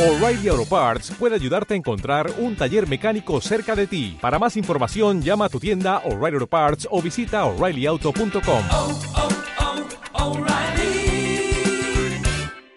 [0.00, 4.16] O'Reilly Auto Parts puede ayudarte a encontrar un taller mecánico cerca de ti.
[4.18, 8.62] Para más información, llama a tu tienda O'Reilly Auto Parts o visita oreillyauto.com.
[8.72, 8.98] oh,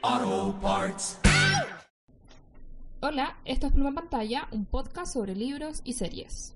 [0.02, 1.18] oh, Parts.
[3.00, 6.54] Hola, esto es Pluma en Pantalla, un podcast sobre libros y series.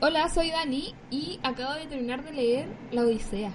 [0.00, 3.50] Hola, soy Dani y acabo de terminar de leer La Odisea.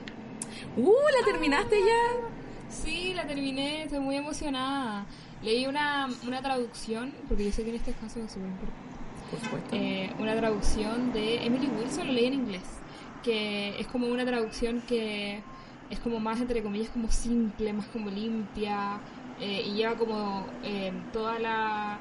[0.76, 0.92] ¡Uh!
[1.18, 2.28] ¿La terminaste ya?
[2.68, 5.06] Sí, la terminé, estoy muy emocionada.
[5.42, 8.90] Leí una, una traducción, porque yo sé que en este caso es súper importante.
[9.32, 9.70] Por supuesto.
[9.74, 12.82] eh, una traducción de Emily Wilson, lo leí en inglés,
[13.24, 15.42] que es como una traducción que
[15.90, 19.00] es como más, entre comillas, como simple, más como limpia,
[19.40, 22.00] eh, y lleva como eh, toda la...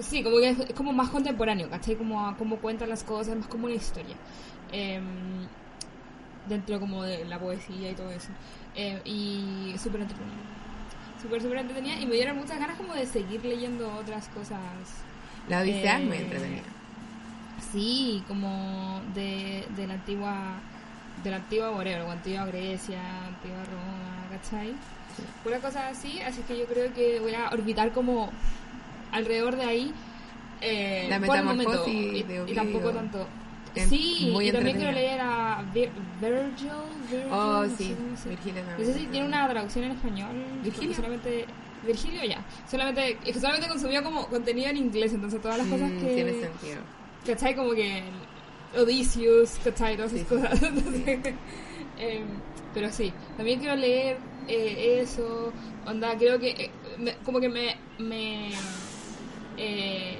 [0.00, 1.96] Sí, como que es, es como más contemporáneo, ¿cachai?
[1.96, 4.16] Como, a cómo cuentan las cosas, más como una historia.
[4.72, 5.46] Em,
[6.48, 8.28] dentro como de la poesía y todo eso.
[8.74, 10.36] Eh, y súper entretenida.
[11.20, 11.98] Súper, súper entretenida.
[11.98, 14.60] Y me dieron muchas ganas como de seguir leyendo otras cosas
[15.48, 16.62] La Odisea es muy eh, entretenida.
[17.72, 20.60] Sí, como de, de la antigua
[21.24, 24.74] de la antigua whatever, o antigua Grecia, antigua Roma, ¿cachai?
[25.44, 28.30] Una cosa así, así que yo creo que voy a orbitar como
[29.12, 29.92] alrededor de ahí
[30.60, 33.26] eh, La por el momento metamorfosis y, y tampoco tanto.
[33.88, 36.70] Sí, y también quiero leer a Vir- Virgil,
[37.10, 40.34] Virgil, Oh, no sí, Virgilio No sé si tiene una traducción en español.
[40.62, 40.96] Virgilio.
[40.96, 41.44] Solamente,
[41.86, 42.42] Virgilio ya.
[42.70, 46.06] Solamente, solamente consumió como contenido en inglés, entonces todas las cosas Mm, que...
[46.14, 46.78] Tiene sentido.
[47.26, 47.54] ¿Cachai?
[47.54, 48.02] Como que
[48.78, 49.94] Odysseus, ¿cachai?
[49.96, 50.62] Todas esas Sí, sí, cosas.
[50.62, 51.18] Entonces,
[51.98, 52.24] em,
[52.72, 54.16] pero sí, también quiero leer
[54.48, 55.52] eh, eso.
[55.86, 58.50] Onda, creo que eh, me- como que me, me,
[59.56, 60.18] eh,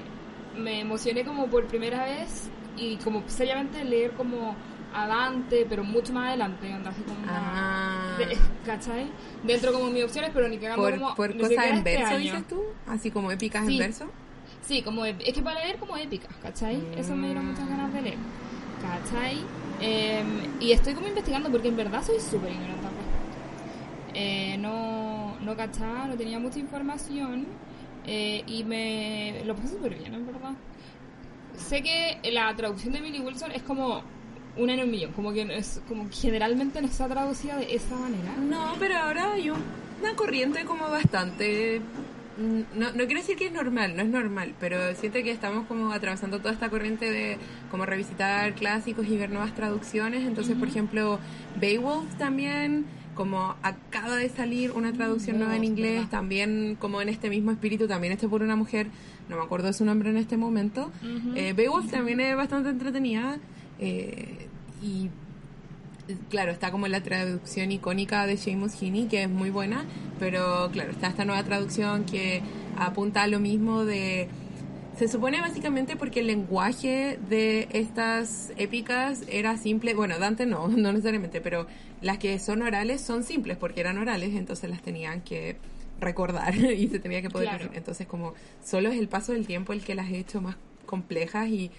[0.56, 4.54] me emocioné como por primera vez y como seriamente leer como
[4.94, 6.72] a Dante, pero mucho más adelante.
[6.72, 8.16] Así como Ah.
[8.18, 9.10] de- ¿Cachai?
[9.44, 11.14] Dentro como mis opciones, pero ni cagando Por, como...
[11.14, 12.62] por cosas en este verso, dices tú?
[12.86, 13.72] Así como épicas Sí.
[13.74, 14.06] en verso.
[14.62, 16.82] Sí, como es que para leer como épicas, ¿cachai?
[16.96, 18.16] Eso me dieron muchas ganas de leer,
[18.82, 19.38] ¿cachai?
[19.80, 20.26] Em,
[20.60, 24.14] y estoy como investigando porque en verdad soy súper ignorante al respecto.
[24.14, 27.46] Eh, no, no cachaba, no tenía mucha información
[28.06, 30.52] eh, y me lo pasé súper bien, en verdad.
[31.56, 34.02] Sé que la traducción de Emily Wilson es como
[34.56, 38.34] una en un millón, como que es, como generalmente no está traducida de esa manera.
[38.36, 39.62] No, pero ahora hay un-
[40.00, 41.80] una corriente como bastante...
[42.38, 45.66] mm, No, no quiero decir que es normal, no es normal, pero siento que estamos
[45.66, 47.38] como atravesando toda esta corriente de
[47.70, 50.26] como revisitar clásicos y ver nuevas traducciones.
[50.26, 51.18] Entonces, por ejemplo,
[51.58, 52.84] Beowulf también,
[53.16, 56.10] como acaba de salir una traducción nueva en inglés, ¿verdad?
[56.10, 58.86] también como en este mismo espíritu, también este por una mujer,
[59.28, 60.92] no me acuerdo de su nombre en este momento.
[61.34, 63.38] Eh, Beowulf también es bastante entretenida
[63.80, 64.46] eh,
[64.82, 65.10] y
[66.30, 69.84] claro, está como la traducción icónica de Seamus Heaney, que es muy buena,
[70.18, 72.42] pero claro, está esta nueva traducción que
[72.78, 74.28] apunta a lo mismo de...
[74.98, 80.92] Se supone básicamente porque el lenguaje de estas épicas era simple, bueno, Dante no, no
[80.92, 81.66] necesariamente, pero
[82.00, 85.56] las que son orales son simples porque eran orales, entonces las tenían que
[86.00, 87.70] recordar y se tenía que poder Claro.
[87.74, 88.32] Entonces como
[88.64, 91.70] solo es el paso del tiempo el que las ha hecho más complejas y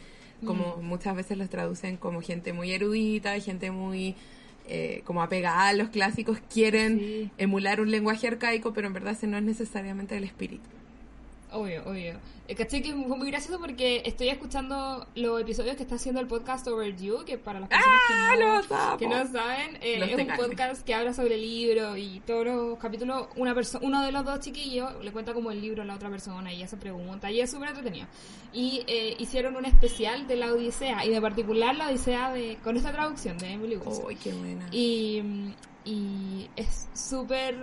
[0.45, 0.85] como Mm.
[0.85, 4.13] muchas veces los traducen como gente muy erudita y gente muy
[4.67, 7.29] eh, como apegada a los clásicos quieren Sí.
[7.39, 10.67] emular un lenguaje arcaico pero en verdad ese no es necesariamente el espíritu
[11.51, 12.19] Obvio, obvio.
[12.47, 12.81] Eh, ¿Cachai?
[12.81, 17.23] Que fue muy gracioso porque estoy escuchando los episodios que está haciendo el podcast Overdue,
[17.25, 20.93] que para las personas ¡Ah, que, no, que no saben, eh, es un podcast que
[20.93, 25.11] habla sobre el libro y todos los capítulos, una uno de los dos chiquillos le
[25.11, 27.69] cuenta como el libro a la otra persona y ella se pregunta y es súper
[27.69, 28.07] entretenido.
[28.53, 32.75] Y eh, hicieron un especial de la Odisea y de particular la Odisea de con
[32.77, 34.05] esta traducción de Emily Wilson.
[34.05, 34.67] ¡Uy, qué buena!
[34.71, 35.21] Y,
[35.85, 37.55] y es súper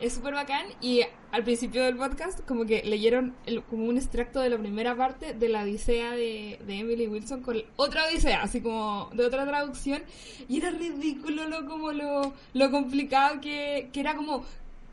[0.00, 1.02] es súper bacán y
[1.32, 5.34] al principio del podcast como que leyeron el- como un extracto de la primera parte
[5.34, 10.02] de la odisea de, de Emily Wilson con otra odisea, así como de otra traducción
[10.48, 14.44] y era ridículo lo como lo, lo complicado que, que era como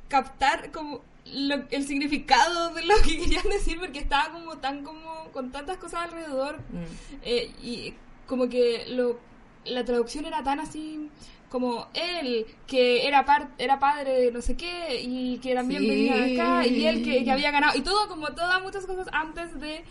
[0.07, 1.01] captar como
[1.33, 5.77] lo- el significado de lo que querían decir porque estaba como tan como con tantas
[5.77, 6.83] cosas alrededor Mm.
[7.23, 7.93] eh, y
[8.27, 9.19] como que lo,
[9.65, 11.09] la traducción era tan así
[11.49, 15.87] como él, que era par, era padre de no sé qué, y que también Sí.
[15.87, 19.59] venía acá, y él que, que había ganado, y todo como todas muchas cosas antes
[19.59, 19.83] de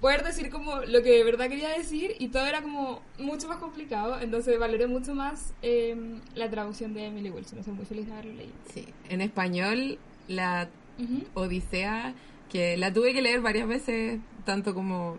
[0.00, 3.58] poder decir como lo que de verdad quería decir, y todo era como mucho más
[3.58, 5.94] complicado, entonces valoré mucho más eh,
[6.34, 8.54] la traducción de Emily Wilson, estoy muy feliz de haberlo leído.
[8.72, 9.98] Sí, en español
[10.28, 10.68] la
[10.98, 11.24] Ujú.
[11.34, 12.14] Odisea,
[12.50, 15.18] que la tuve que leer varias veces, tanto como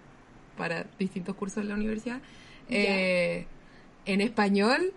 [0.57, 2.19] para distintos cursos en la universidad.
[2.69, 3.48] Eh,
[4.06, 4.94] en español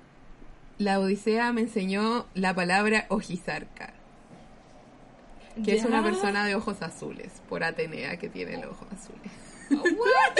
[0.78, 3.94] la Odisea me enseñó la palabra ojizarca,
[5.64, 9.30] que es una persona de ojos azules, por Atenea que tiene los ojos azules.
[9.70, 10.38] What?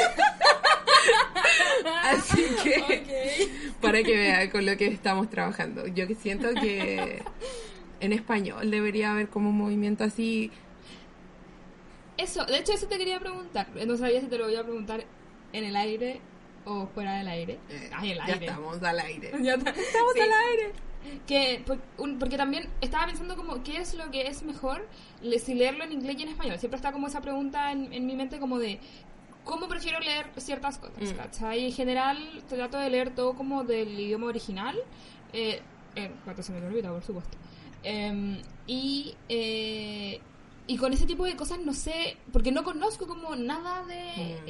[2.03, 3.49] Así que,
[3.81, 5.87] para que vean con lo que estamos trabajando.
[5.87, 7.23] Yo que siento que
[8.01, 10.51] en español debería haber como un movimiento así.
[12.17, 13.69] Eso, de hecho, eso te quería preguntar.
[13.87, 15.05] No sabía si te lo voy a preguntar
[15.53, 16.21] en el aire
[16.65, 17.59] o fuera del aire.
[17.69, 18.47] eh, Ay, el ya aire.
[18.47, 19.31] estamos al aire.
[19.43, 19.55] Ya.
[19.55, 20.21] Estamos Sí.
[20.21, 20.73] al aire.
[21.27, 24.89] Que, por- un- porque también estaba pensando como, ¿qué es lo que es mejor?
[25.21, 26.59] Le- si leerlo en inglés y en español.
[26.59, 28.81] Siempre está como esa pregunta en, en mi mente como de,
[29.45, 31.13] ¿cómo prefiero leer ciertas cosas?
[31.13, 31.17] Mm.
[31.17, 31.67] ¿cachai?
[31.67, 34.79] En general trato de leer todo como del idioma original.
[35.35, 35.61] Eh,
[35.97, 37.37] eh, cuando se me olvida, por supuesto.
[37.83, 40.21] Em, y, eh,
[40.67, 43.95] y con ese tipo de cosas no sé, porque no conozco como nada de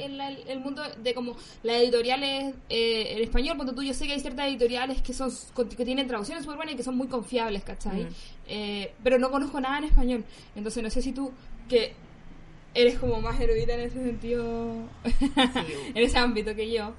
[0.07, 0.21] Mm.
[0.47, 4.19] el, mundo de como las editoriales eh, en español, cuando tú yo sé que hay
[4.19, 8.03] ciertas editoriales que son que tienen traducciones súper buenas y que son muy confiables, ¿cachai?
[8.03, 8.09] Mm.
[8.47, 10.23] Eh, pero no conozco nada en español,
[10.55, 11.31] entonces no sé si tú
[11.67, 11.93] que
[12.73, 16.93] eres como más erudita en ese sentido, en ese ámbito que yo.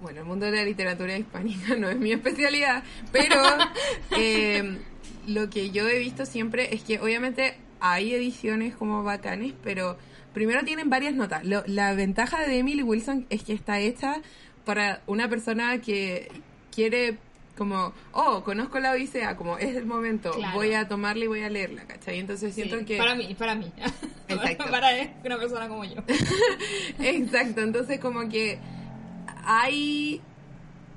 [0.00, 2.82] Bueno, el mundo de la literatura hispánica no es mi especialidad,
[3.12, 3.34] pero
[4.16, 4.78] eh,
[5.26, 9.98] lo que yo he visto siempre es que obviamente hay ediciones como bacanes, pero
[10.32, 11.44] primero tienen varias notas.
[11.44, 14.22] Lo- la ventaja de Emily Wilson es que está hecha
[14.64, 16.28] para una persona que
[16.74, 17.18] quiere
[17.56, 20.54] como, oh, conozco la Odisea, como es el momento, Claro.
[20.56, 22.18] voy a tomarla y voy a leerla, ¿cachai?
[22.18, 22.98] Entonces siento Sí, que...
[22.98, 23.72] Para mí, para mí.
[24.28, 24.64] Exacto.
[24.70, 24.88] para
[25.24, 26.02] una persona como yo.
[26.98, 28.58] Exacto, entonces como que
[29.44, 30.20] hay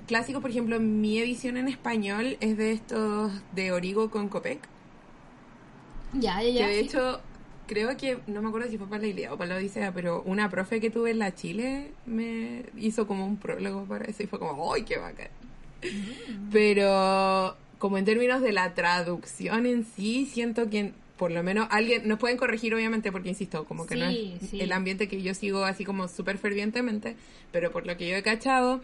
[0.09, 4.59] clásicos, por ejemplo, mi edición en español es de estos de Origo con Copec,
[6.13, 6.65] Ya, ya, ya.
[6.65, 6.85] que de sí.
[6.87, 7.21] hecho
[7.67, 10.23] creo que, no me acuerdo si fue para la Ilíada o para la Odisea, pero
[10.23, 14.25] una profe que tuve en la Chile me hizo como un prólogo para eso y
[14.25, 15.27] fue como, ¡ay, qué bacán!
[15.83, 16.49] Mm.
[16.51, 22.07] Pero como en términos de la traducción en sí, siento que por lo menos alguien,
[22.07, 24.61] nos pueden corregir obviamente porque insisto, como que no es sí.
[24.61, 27.17] el ambiente que yo sigo así como súper fervientemente,
[27.51, 28.81] pero por lo que yo he cachado,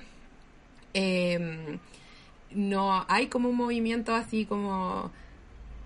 [0.95, 1.77] eh,
[2.51, 5.11] no hay como un movimiento así como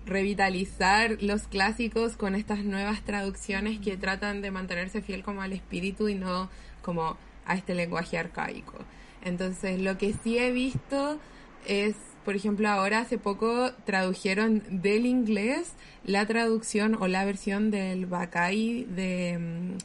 [0.06, 6.08] revitalizar los clásicos con estas nuevas traducciones que tratan de mantenerse fiel como al espíritu
[6.08, 6.48] y no
[6.82, 8.78] como a este lenguaje arcaico.
[9.24, 11.18] Entonces, lo que sí he visto
[11.66, 15.72] es, por ejemplo, ahora hace poco tradujeron del inglés
[16.04, 19.78] la traducción o la versión del Bacai de mm,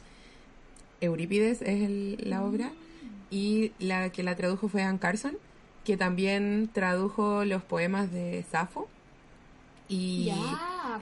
[1.02, 2.70] Eurípides, es el- la obra,
[3.30, 5.36] y la que la tradujo fue Anne Carson,
[5.84, 8.88] que también tradujo los poemas de Safo.
[9.88, 10.32] Y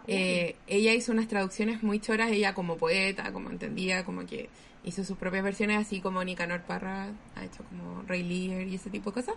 [0.06, 4.50] eh, ella hizo unas traducciones muy choras, ella como poeta, como entendía, como que
[4.84, 8.90] hizo sus propias versiones, así como Nicanor Parra ha hecho como Ray Lear y ese
[8.90, 9.34] tipo de cosas.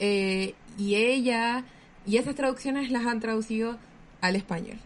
[0.00, 1.64] Eh, y ella,
[2.06, 3.78] y esas traducciones las han traducido
[4.20, 4.78] al español.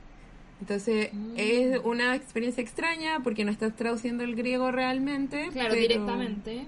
[0.60, 1.32] Entonces Mm.
[1.36, 5.48] es una experiencia extraña porque no estás traduciendo el griego realmente.
[5.52, 6.66] Claro, pero- directamente.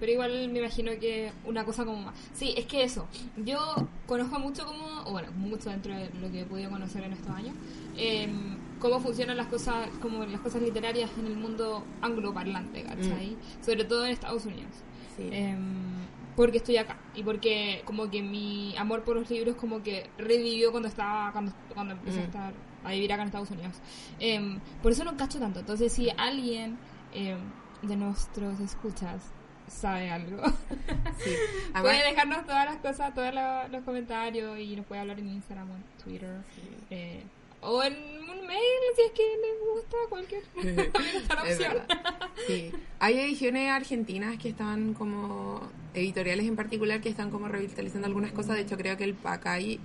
[0.00, 2.14] Pero igual me imagino que una cosa como más.
[2.32, 3.06] Sí, es que eso.
[3.36, 3.58] Yo
[4.06, 7.30] conozco mucho como, o bueno, mucho dentro de lo que he podido conocer en estos
[7.30, 7.54] años,
[7.96, 13.36] em, cómo funcionan las cosas, como las cosas literarias en el mundo angloparlante, ¿cachai?
[13.60, 14.70] Sobre todo en Estados Unidos.
[15.16, 15.28] Sí.
[15.32, 15.58] Em,
[16.36, 20.70] porque estoy acá y porque como que mi amor por los libros como que revivió
[20.70, 22.26] cuando estaba cuando, cuando empecé a Mm.
[22.26, 23.74] estar a vivir acá en Estados Unidos
[24.20, 26.78] Em, por eso no cacho tanto entonces si alguien
[27.12, 27.38] em,
[27.82, 29.32] de nuestros escuchas
[29.70, 30.42] sabe algo
[31.22, 31.30] Sí.
[31.72, 35.28] Además- puede dejarnos todas las cosas todos los, los comentarios y nos puede hablar en
[35.28, 36.36] Instagram o en Twitter
[36.90, 37.22] eh,
[37.60, 38.60] o en un mail
[38.94, 40.42] si es que les gusta cualquier
[40.92, 41.76] también está la Es opción.
[42.46, 42.72] Sí.
[43.00, 48.54] Hay ediciones argentinas que están como editoriales en particular que están como revitalizando algunas cosas.
[48.54, 49.80] De hecho, creo que el Pacay.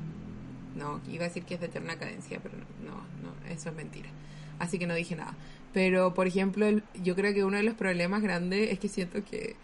[0.75, 4.10] No, iba a decir que es de eterna cadencia, pero no, no, eso es mentira.
[4.60, 5.34] Así que no dije nada.
[5.74, 9.24] Pero, por ejemplo, el- yo creo que uno de los problemas grandes es que siento
[9.25, 9.56] que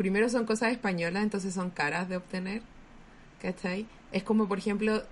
[0.00, 2.62] primero son cosas españolas, entonces son caras de obtener.
[3.42, 3.84] ¿Cachai?
[4.12, 5.02] Es como, por ejemplo,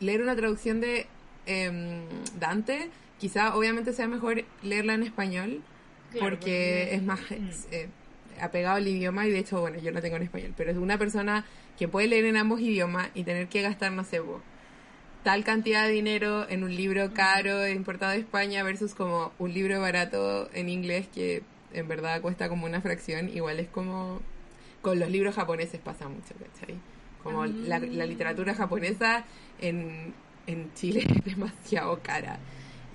[0.00, 1.06] leer una traducción de
[1.44, 2.00] em,
[2.40, 2.88] Dante,
[3.18, 5.60] quizá obviamente sea mejor leerla en español,
[6.12, 7.50] Claro, porque, porque- es más Mm.
[7.72, 7.88] eh,
[8.40, 10.96] apegado al idioma y de hecho, bueno, yo no tengo en español, pero es una
[10.96, 11.44] persona
[11.78, 14.40] que puede leer en ambos idiomas y tener que gastar, no sé, vos,
[15.22, 19.80] tal cantidad de dinero en un libro caro importado de España versus como un libro
[19.82, 24.20] barato en inglés que en verdad cuesta como una fracción, igual es como
[24.82, 26.76] con los libros japoneses pasa mucho, ¿cachai?
[27.22, 29.24] Como la, la literatura japonesa
[29.60, 30.14] en,
[30.46, 32.38] en Chile es demasiado cara.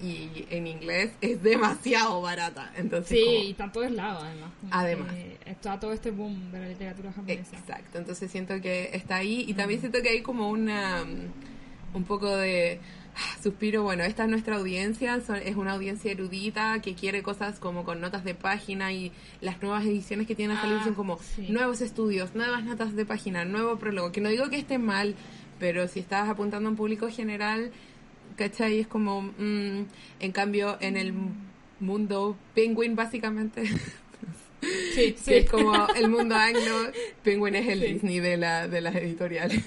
[0.01, 2.71] y en inglés es demasiado barata.
[2.75, 4.51] Entonces, Sí, como- y está en todos lados, además.
[4.71, 5.13] Además.
[5.45, 7.57] Está todo este boom de la literatura japonesa.
[7.57, 12.03] Exacto, entonces siento que está ahí y también siento que hay como una mm, un
[12.05, 12.79] poco de
[13.41, 17.83] suspiro, bueno, esta es nuestra audiencia, son- es una audiencia erudita que quiere cosas como
[17.83, 21.19] con notas de página y las nuevas ediciones que tienen a salir Ah, son como
[21.19, 21.47] sí.
[21.49, 25.15] nuevos estudios, nuevas notas de página, nuevo prólogo, que no digo que esté mal,
[25.59, 27.71] pero si estás apuntando a un público general,
[28.37, 28.79] ¿cachai?
[28.79, 29.85] Es como, mm,
[30.19, 31.13] en cambio, en el
[31.79, 33.63] mundo penguin básicamente...
[34.93, 36.91] Sí, que es como el mundo anglo,
[37.23, 39.61] Penguin es el Disney de, la, de las editoriales.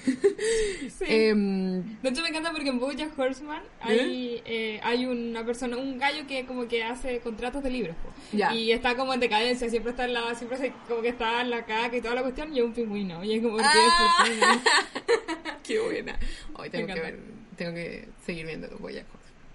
[0.97, 1.05] Sí.
[1.07, 5.97] Em, De hecho me encanta porque en BoJack Horseman hay, eh, hay una persona, un
[5.97, 7.95] gallo que como que hace contratos de libros.
[8.31, 8.53] Ya.
[8.53, 11.49] y está como en decadencia, siempre está en la, siempre se- como que está en
[11.49, 14.61] la caca y toda la cuestión y es un pingüino y es como que Ah.
[15.63, 16.17] qué buena.
[16.53, 17.19] Hoy tengo que ver,
[17.55, 19.05] tengo que seguir viendo Bojack.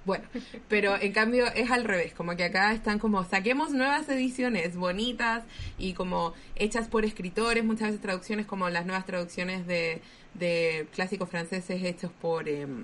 [0.04, 0.24] Bueno,
[0.68, 5.44] pero en cambio es al revés, como que acá están como saquemos nuevas ediciones bonitas
[5.78, 10.02] y como hechas por escritores, muchas veces traducciones como las nuevas traducciones de,
[10.34, 12.82] de clásicos franceses hechos por em,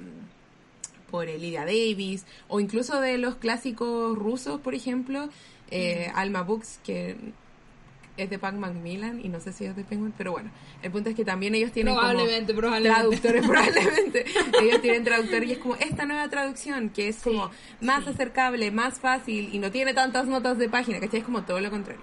[1.11, 5.29] por eh, Lydia Davis o incluso de los clásicos rusos, por ejemplo,
[5.71, 7.17] eh, Alma Books que
[8.19, 10.51] es de Pac Macmillan y no sé si es de Penguin, pero bueno,
[10.83, 12.99] el punto es que también ellos tienen como Probablemente, probablemente.
[13.01, 14.25] traductores probablemente.
[14.63, 18.99] Ellos tienen traductor y es como esta nueva traducción que es como más acercable, más
[19.01, 21.21] fácil y no tiene tantas notas de página, ¿cachai?
[21.21, 22.03] Es como todo lo contrario.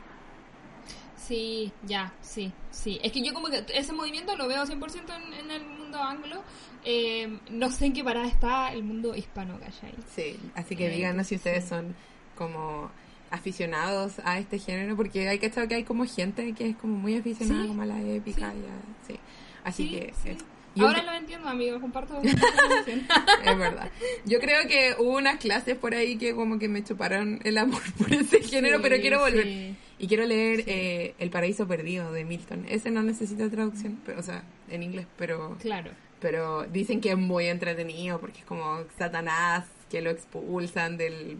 [1.17, 2.99] Sí, ya, sí, sí.
[3.01, 6.43] Es que yo como que ese movimiento lo veo 100% en, en el mundo anglo.
[6.83, 9.93] Eh, no sé en qué parada está el mundo hispano, ¿cachai?
[10.15, 11.69] Sí, así que Eh, díganos si ustedes sí.
[11.69, 11.95] son
[12.35, 12.91] como
[13.35, 17.15] aficionados a este género, porque hay que que hay como gente que es como muy
[17.17, 18.57] aficionada Sí, como a la épica, sí.
[18.57, 19.19] y a- sí.
[19.63, 20.37] Así Sí, que
[20.81, 22.21] Ahora lo entiendo, amigo, comparto.
[22.85, 23.89] es verdad.
[24.25, 27.81] Yo creo que hubo unas clases por ahí que como que me chuparon el amor
[27.97, 29.75] por ese género, pero quiero volver.
[29.97, 32.65] Y quiero leer eh, El paraíso perdido de Milton.
[32.67, 35.91] Ese no necesita traducción, pero, o sea, en inglés, pero Claro.
[36.19, 41.37] pero dicen que es muy entretenido porque es como Satanás que lo expulsan del,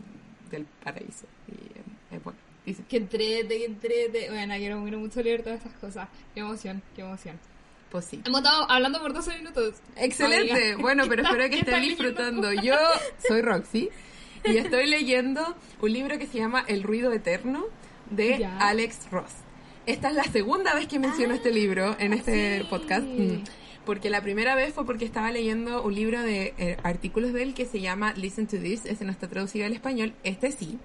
[0.50, 1.26] del paraíso.
[1.48, 2.40] Y eh, bueno.
[2.66, 4.30] Dicen, Que entrete, que entrete.
[4.30, 6.08] Bueno, quiero, quiero mucho leer todas estas cosas.
[6.34, 7.38] Qué emoción, qué emoción.
[7.92, 8.22] pues sí.
[8.26, 9.76] Hemos estado hablando por 12 minutos.
[9.96, 10.52] Excelente.
[10.52, 10.78] Amiga.
[10.82, 12.04] Bueno, pero ¿Qué espero que estén tal leyendo?
[12.04, 12.54] disfrutando.
[12.54, 12.76] Yo
[13.28, 13.90] soy Roxy
[14.44, 17.66] y estoy leyendo un libro que se llama El ruido eterno
[18.10, 18.58] de Ya.
[18.60, 19.32] Alex Ross.
[19.86, 22.68] Esta es la segunda vez que menciono Ah, este libro en este sí.
[22.70, 23.06] podcast.
[23.06, 23.44] Mm.
[23.86, 27.54] Porque la primera vez fue porque estaba leyendo un libro de eh, artículos de él
[27.54, 28.86] que se llama Listen to This.
[28.86, 30.14] Ese no está traducido al español.
[30.24, 30.80] Este sí.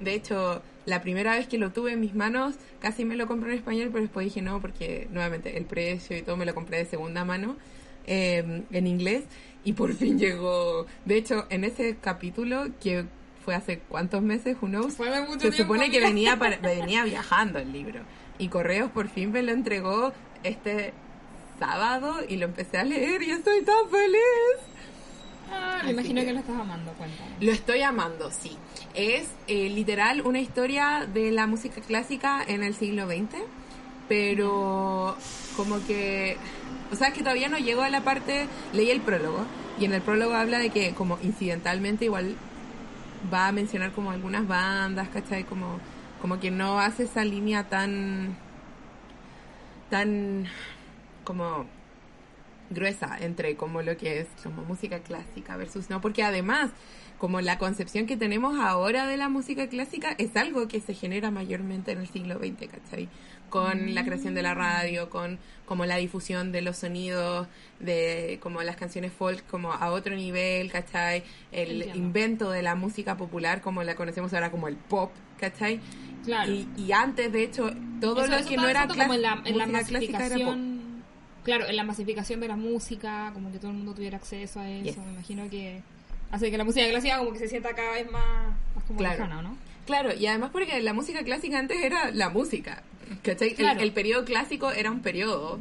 [0.00, 3.52] De hecho, la primera vez que lo tuve en mis manos, casi me lo compré
[3.52, 6.78] en español, pero después dije no, porque nuevamente el precio y todo me lo compré
[6.78, 7.56] de segunda mano
[8.06, 9.24] eh, en inglés
[9.64, 10.86] y por fin llegó.
[11.04, 13.04] De hecho, en ese capítulo, que
[13.44, 16.58] fue hace cuántos meses, who knows, Fue hace mucho se tiempo, supone que venía, para-
[16.58, 18.00] venía viajando el libro.
[18.38, 20.12] Y Correos por fin me lo entregó
[20.42, 20.92] este
[21.58, 24.75] sábado y lo empecé a leer y estoy tan feliz.
[25.50, 27.30] Ah, me imagino que- que lo estás amando, cuéntame.
[27.40, 28.56] Lo estoy amando, sí.
[28.94, 33.36] Es eh, literal una historia de la música clásica en el siglo XX,
[34.08, 35.16] pero
[35.56, 36.36] como que...
[36.92, 38.46] O sea, es que todavía no llego a la parte...
[38.72, 39.44] Leí el prólogo
[39.78, 42.36] y en el prólogo habla de que como incidentalmente igual
[43.32, 45.44] va a mencionar como algunas bandas, ¿cachai?
[45.44, 45.78] Como,
[46.22, 48.36] como que no hace esa línea tan...
[49.90, 50.46] tan...
[51.24, 51.66] como
[52.70, 56.70] gruesa entre como lo que es como música clásica versus no, porque además
[57.18, 61.30] como la concepción que tenemos ahora de la música clásica es algo que se genera
[61.30, 63.08] mayormente en el siglo XX, ¿cachai?
[63.48, 67.46] Con la creación de la radio, con como la difusión de los sonidos,
[67.80, 71.22] de como las canciones folk como a otro nivel, ¿cachai?
[71.52, 71.96] El Entiendo.
[71.98, 75.80] invento de la música popular como la conocemos ahora como el pop, ¿cachai?
[76.24, 76.52] Claro.
[76.52, 77.70] Y, y antes, de hecho,
[78.00, 80.36] todo Eso- lo eso que no era como en la, en la música clásica era
[80.44, 80.56] pop.
[81.46, 84.68] Claro, en la masificación de la música, como que todo el mundo tuviera acceso a
[84.68, 84.84] eso.
[84.84, 84.98] Yes.
[84.98, 85.80] Me imagino que
[86.30, 88.22] hace que la música clásica como que se sienta cada vez más,
[88.74, 89.14] más como Claro.
[89.24, 89.56] lejana, ¿no?
[89.86, 92.82] Claro, y además porque la música clásica antes era la música.
[93.22, 93.50] ¿cachai?
[93.50, 93.80] El- Claro.
[93.80, 95.60] El, periodo clásico era un periodo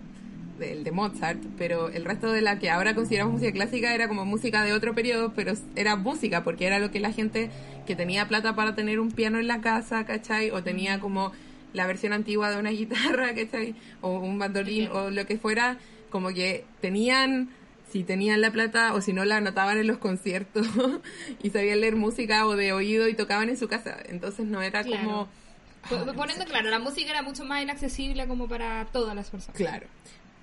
[0.57, 4.25] del de Mozart, pero el resto de la que ahora consideramos música clásica era como
[4.25, 7.51] música de otro periodo, pero era música porque era lo que la gente
[7.85, 10.49] que tenía plata para tener un piano en la casa, ¿cachai?
[10.49, 11.31] O tenía como
[11.75, 13.75] la versión antigua de una guitarra, ¿cachai?
[14.01, 15.77] O un bandolín o lo que fuera,
[16.09, 17.49] como que tenían
[17.91, 20.67] si tenían la plata o si no la anotaban en los conciertos
[21.43, 23.97] y sabían leer música o de oído y tocaban en su casa.
[24.09, 25.03] Entonces no era Claro.
[25.03, 25.29] como...
[25.89, 29.55] Por- Poniendo claro, la música era mucho más inaccesible como para todas las personas.
[29.55, 29.85] Claro.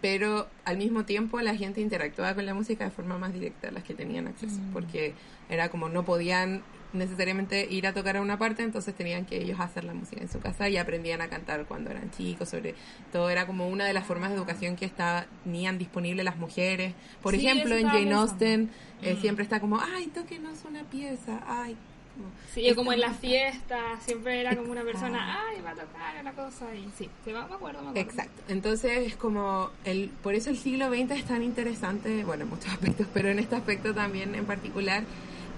[0.00, 3.82] pero al mismo tiempo la gente interactuaba con la música de forma más directa, las
[3.84, 4.72] que tenían acceso, Mm.
[4.72, 5.14] porque
[5.50, 6.62] era como no podían
[6.92, 10.28] necesariamente ir a tocar a una parte, entonces tenían que ellos hacer la música en
[10.30, 12.74] su casa y aprendían a cantar cuando eran chicos, sobre
[13.12, 16.94] todo era como una de las formas de educación que está, tenían disponible las mujeres.
[17.22, 18.12] Por Sí, ejemplo, en Jane.
[18.12, 18.70] Austen
[19.02, 19.20] eh, Mm.
[19.20, 21.76] siempre está como, ay, tóquenos una pieza, ay.
[22.16, 26.20] como- Sí, como en las fiestas, siempre era como una persona, ay, va a tocar
[26.20, 27.98] una cosa, y sí, sí, me acuerdo, me acuerdo.
[27.98, 28.42] Exacto.
[28.48, 32.66] Entonces es como el, por eso el siglo XX es tan interesante, bueno, en muchos
[32.72, 35.04] aspectos, pero en este aspecto también en particular.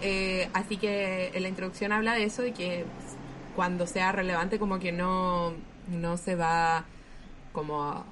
[0.03, 2.85] Eh, así que en la introducción habla de eso y que
[3.57, 5.53] cuando sea relevante como que no,
[5.89, 6.85] no se va
[7.53, 8.05] como a-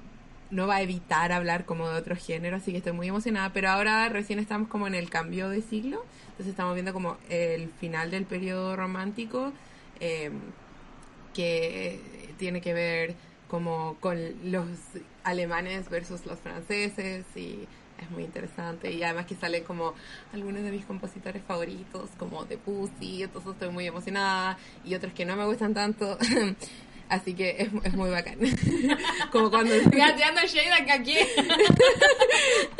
[0.49, 3.69] no va a evitar hablar como de otro género, así que estoy muy emocionada, pero
[3.69, 8.11] ahora recién estamos como en el cambio de siglo, entonces estamos viendo como el final
[8.11, 9.51] del periodo romántico,
[9.99, 10.31] eh,
[11.33, 11.99] que
[12.37, 13.15] tiene que ver
[13.47, 14.17] como con
[14.51, 14.67] los
[15.23, 17.67] alemanes versus los franceses y
[18.03, 18.91] es muy interesante.
[18.91, 19.93] Y además que salen como
[20.33, 25.35] algunos de mis compositores favoritos como Debussy, entonces estoy muy emocionada y otros que no
[25.35, 26.17] me gustan tanto.
[27.09, 28.39] Así que es, es muy bacán.
[29.31, 31.15] Como cuando Ya, tirando shade acá aquí.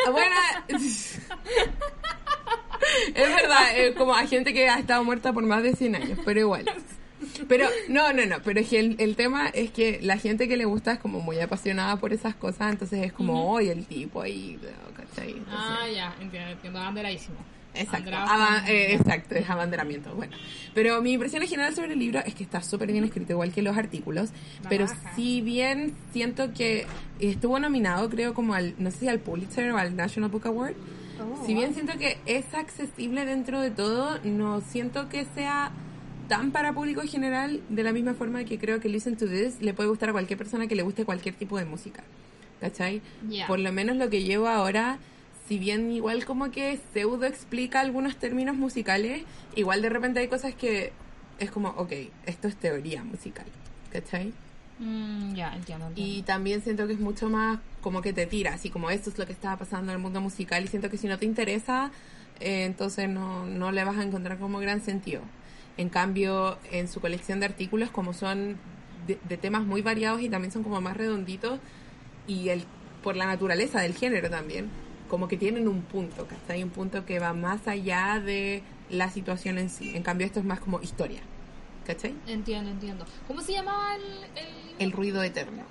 [0.09, 0.35] bueno
[3.15, 6.19] es verdad es como a gente que ha estado muerta por más de 100 años
[6.25, 6.65] pero igual
[7.47, 10.57] pero no, no, no, pero es que el, el tema es que la gente que
[10.57, 14.21] le gusta es como muy apasionada por esas cosas, entonces es como hoy el tipo
[14.21, 14.59] ahí,
[14.95, 15.29] ¿cachai?
[15.31, 17.35] Entonces- Ah, ya, entiendo, entiendo, abanderadísimo.
[17.75, 20.13] Exacto, aba- eh, exacto, es abanderamiento.
[20.13, 20.37] Bueno,
[20.75, 23.51] pero mi impresión en general sobre el libro es que está súper bien escrito, igual
[23.51, 24.29] que los artículos.
[24.63, 26.85] La pero si bien siento que
[27.19, 30.75] estuvo nominado, creo, como al, no sé si al Pulitzer o al National Book Award.
[31.19, 31.73] Oh, si bien wow.
[31.73, 35.71] siento que es accesible dentro de todo, no siento que sea
[36.27, 39.61] tan para público en general, de la misma forma que creo que Listen to This
[39.61, 42.03] le puede gustar a cualquier persona que le guste cualquier tipo de música.
[42.59, 43.01] ¿Cachai?
[43.47, 44.97] Por lo menos lo que llevo ahora,
[45.47, 49.23] si bien igual como que pseudo explica algunos términos musicales,
[49.55, 50.93] igual de repente hay cosas que
[51.39, 51.91] es como, ok,
[52.25, 53.45] esto es teoría musical.
[53.91, 54.31] ¿Cachai?
[54.79, 56.13] Mm, ya, entiendo, entiendo.
[56.13, 59.17] Y también siento que es mucho más como que te tira, así como esto es
[59.17, 61.91] lo que estaba pasando en el mundo musical y siento que si no te interesa,
[62.39, 65.21] eh, entonces no, no le vas a encontrar como gran sentido.
[65.77, 68.57] En cambio, en su colección de artículos, como son
[69.07, 71.59] de, de temas muy variados y también son como más redonditos,
[72.27, 72.65] y el
[73.03, 74.69] por la naturaleza del género también,
[75.09, 76.63] como que tienen un punto, ¿cachai?
[76.63, 79.91] Un punto que va más allá de la situación en sí.
[79.95, 81.19] En cambio, esto es más como historia,
[81.85, 82.15] ¿cachai?
[82.25, 83.05] Entiendo, entiendo.
[83.27, 84.47] ¿Cómo se llamaba el, el...
[84.79, 85.63] El ruido eterno.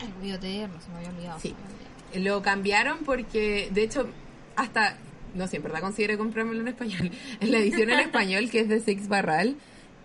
[0.00, 1.38] El ruido eterno, se me había olvidado.
[1.38, 1.54] Sí.
[1.54, 2.36] había olvidado.
[2.36, 4.08] Lo cambiaron porque, de hecho,
[4.56, 4.96] hasta,
[5.34, 7.10] no sé, en verdad consideré comprármelo en español.
[7.40, 9.56] En la edición en español, que es de Six Barral,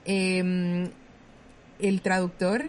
[0.06, 0.90] eh,
[1.80, 2.66] el traductor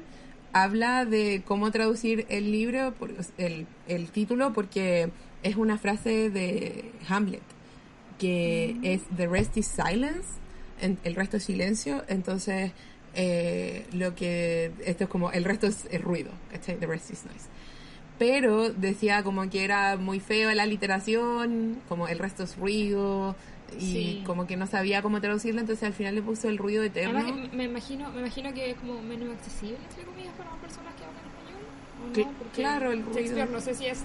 [0.52, 5.10] habla de cómo traducir el libro, por- el, el título, porque
[5.42, 7.42] es una frase de Hamlet,
[8.18, 10.26] que es The rest is silence,
[10.80, 12.72] en- el resto es silencio, entonces
[13.14, 16.76] eh, lo que, esto es como, el resto es, el ruido, ¿cachai?
[16.76, 17.46] The rest is noise
[18.18, 23.36] pero decía como que era muy feo la literación, como el resto es ruido
[23.78, 24.22] y Sí.
[24.26, 27.18] como que no sabía cómo traducirlo, entonces al final le puso el ruido eterno.
[27.18, 30.94] Además, me imagino, me imagino que es como menos accesible, entre comillas, para las personas
[30.94, 31.62] que hablan español.
[32.02, 32.38] ¿o no?
[32.38, 33.14] Porque claro, el ruido.
[33.18, 34.02] Shakespeare no sé si es...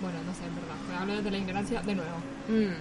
[0.00, 0.76] Bueno, no sé, en verdad.
[0.88, 2.16] Me hablo desde la ignorancia de nuevo.
[2.48, 2.80] Mm.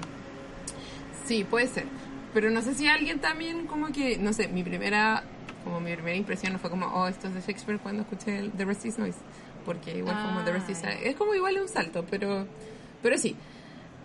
[1.25, 1.85] Sí, puede ser.
[2.33, 5.23] Pero no sé si alguien también como que, no sé, mi primera
[5.63, 8.51] como mi primera impresión no fue como, oh, esto es de Shakespeare cuando escuché el
[8.51, 9.17] The Rest is Noise.
[9.65, 12.47] Porque igual como The Rest is Ah, Es como igual un salto, pero
[13.01, 13.35] pero sí.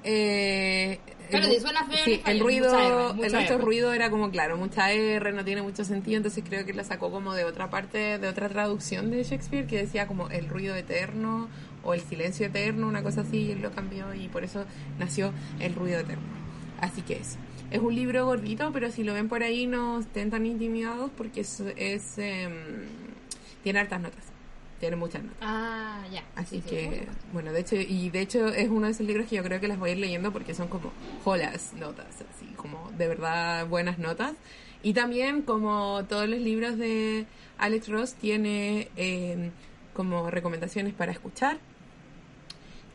[0.02, 3.92] Eh, Claro, el- sí, suena feo en sí, el ruido, mucha R, mucha el ruido
[3.94, 7.32] era como, claro, mucha R, no tiene mucho sentido, entonces creo que lo sacó como
[7.32, 11.48] de otra parte, de otra traducción de Shakespeare que decía como el ruido eterno
[11.82, 14.66] o el silencio eterno, una cosa así, y él lo cambió y por eso
[14.98, 16.22] nació el ruido eterno.
[16.80, 17.38] Así que eso.
[17.70, 21.40] Es un libro gordito, pero si lo ven por ahí no estén tan intimidados porque
[21.40, 22.52] es, es, em,
[23.62, 24.24] tiene hartas notas.
[24.84, 25.38] Tiene muchas notas.
[25.40, 26.22] Ah, ya.
[26.36, 29.26] Así Sí, sí, que, bueno, de hecho, y de hecho es uno de esos libros
[29.26, 30.92] que yo creo que las voy a ir leyendo porque son como
[31.24, 34.34] jolas notas, así como de verdad buenas notas.
[34.82, 37.24] Y también, como todos los libros de
[37.56, 39.52] Alex Ross, tiene eh,
[39.94, 41.56] como recomendaciones para escuchar.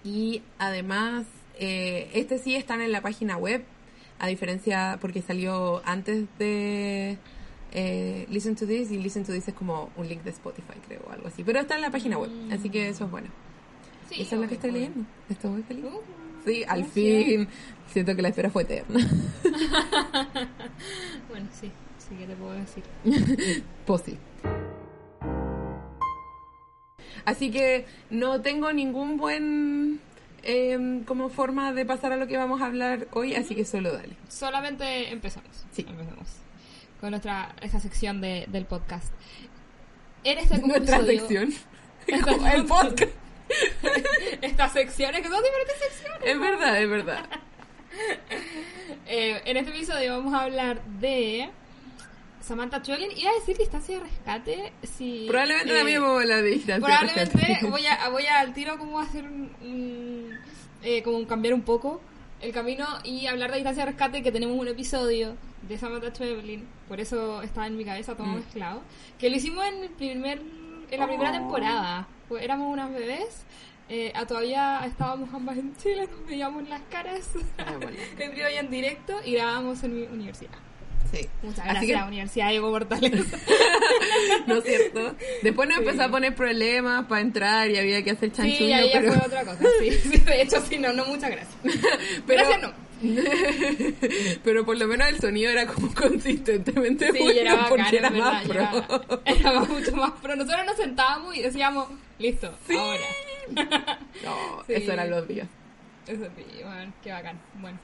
[0.04, 1.26] Y además,
[1.58, 3.64] eh, este sí están en la página web,
[4.20, 7.18] a diferencia, porque salió antes de
[7.72, 11.02] eh, Listen to This, y Listen to This es como un link de Spotify, creo,
[11.08, 11.44] o algo así.
[11.44, 13.28] Pero está en la página web, así que eso es bueno.
[14.10, 15.06] Sí, Esa es la que estoy leyendo.
[15.30, 15.86] Estoy muy feliz.
[15.86, 16.02] Uh,
[16.46, 17.48] Sí, al fin.
[17.92, 19.00] Siento que la espera fue eterna.
[21.30, 22.84] Bueno, sí, sí que te puedo decir.
[23.86, 24.18] Pues sí.
[27.26, 30.00] Así que no tengo ningún buen
[30.44, 33.92] em, como forma de pasar a lo que vamos a hablar hoy, así que solo
[33.92, 34.16] dale.
[34.30, 35.66] Solamente empezamos.
[35.72, 35.86] Sí.
[35.88, 36.40] Empezamos
[37.00, 39.14] con nuestra esta sección de, del podcast.
[40.24, 41.54] En este Nuestra episodio- sección.
[42.08, 43.12] Esta- el podcast.
[44.42, 46.22] Estas secciones, que son diferentes secciones.
[46.24, 47.26] Es verdad, es verdad.
[49.08, 51.50] Eh, en este episodio vamos a hablar de
[52.42, 53.10] Samantha Trolling.
[53.18, 54.72] Iba a decir distancia de rescate.
[54.98, 57.66] Si, Probablemente eh, también vamos a hablar de distancia de Probablemente rescate.
[57.70, 60.38] voy a, voy a al tiro como hacer un, un-
[60.84, 62.00] eh, como cambiar un poco
[62.42, 65.36] el camino y hablar de distancia de rescate que tenemos un episodio
[65.68, 68.36] de Samantha Traveling, por eso está en mi cabeza todo Mm.
[68.36, 68.82] mezclado,
[69.18, 70.42] que lo hicimos en el primer
[70.92, 71.34] en la primera Oh.
[71.34, 72.08] temporada.
[72.28, 73.44] Pues éramos unas bebés,
[73.90, 77.66] eh, a- todavía estábamos ambas en Chile, nos veíamos las caras Ah,
[78.20, 80.52] en vivo y en directo y grabábamos en mi universidad.
[81.12, 81.28] Sí.
[81.42, 83.12] Muchas gracias, Universidad de Evo Portales.
[84.48, 85.16] ¿No es cierto?
[85.42, 85.84] Después nos Sí.
[85.84, 89.14] empezó a poner problemas para entrar y había que hacer chanchullo, Sí, ahí ya pero...
[89.14, 89.64] fue otra cosa.
[89.80, 91.56] Sí, sí, de hecho, sí, no, no, muchas gracias.
[92.28, 92.74] pero- Gracias, no.
[94.44, 98.10] pero por lo menos el sonido era como consistentemente Sí, bueno era bacán, porque era
[98.10, 98.60] más pro.
[98.62, 100.36] Era, era mucho más pro.
[100.36, 101.88] Nosotros nos sentábamos y decíamos,
[102.20, 103.02] listo, ahora.
[104.24, 104.74] No, Sí.
[104.74, 105.48] eso eran los días.
[106.08, 107.40] Eso sí, bueno, qué bacán.
[107.56, 107.80] Bueno.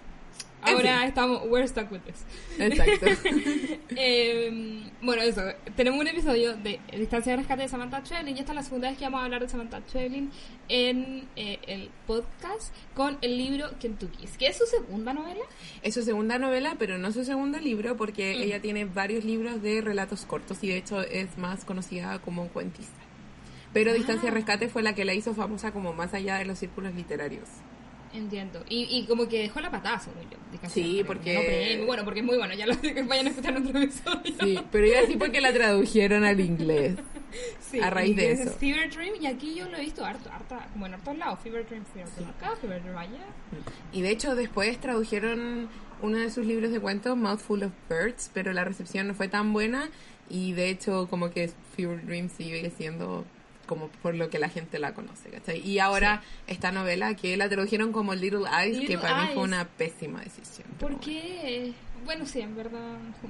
[0.66, 2.24] En Ahora estamos, we're stuck with this.
[2.60, 3.06] Exacto.
[3.98, 5.42] Eh, bueno, eso.
[5.76, 8.90] Tenemos un episodio de Distancia de Rescate de Samantha Trelling y esta es la segunda
[8.90, 10.32] vez que vamos a hablar de Samantha Trelling
[10.68, 15.46] en eh, el podcast con el libro Kentucky's, que es su segunda novela.
[15.84, 18.42] Es su segunda novela, pero no su segundo libro porque Mm.
[18.42, 22.98] ella tiene varios libros de relatos cortos y de hecho es más conocida como cuentista.
[23.72, 24.32] Pero Distancia Ah.
[24.32, 27.48] de Rescate fue la que la hizo famosa como más allá de los círculos literarios.
[28.16, 28.64] Entiendo.
[28.70, 30.38] Y, y como que dejó la patada, según yo.
[30.70, 31.86] Sí, de Rescate, porque- no premio.
[31.86, 32.54] Bueno, porque es muy bueno.
[32.54, 34.34] Ya lo que vayan a escuchar otro episodio.
[34.42, 36.96] Sí, pero iba a decir porque la tradujeron al inglés.
[37.60, 38.44] Sí, a raíz de eso.
[38.44, 41.40] es Fever Dream y aquí yo lo he visto harto, harta, como en hartos lados.
[41.44, 43.26] Fever Dream, Fever Dream acá, Fever Dream allá.
[43.92, 45.68] Y de hecho después tradujeron
[46.02, 49.52] uno de sus libros de cuentos, Mouthful of Birds, pero la recepción no fue tan
[49.52, 49.90] buena
[50.30, 53.26] y de hecho como que Fever Dream sigue siendo
[53.66, 55.60] como por lo que la gente la conoce, ¿cachai?
[55.68, 59.34] Y ahora esta novela que la tradujeron como Little Eyes, que Little para mí fue
[59.36, 59.48] Eyes.
[59.48, 60.68] una pésima decisión.
[60.80, 61.74] ¿Por qué?
[62.06, 63.30] Bueno, sí, en verdad, who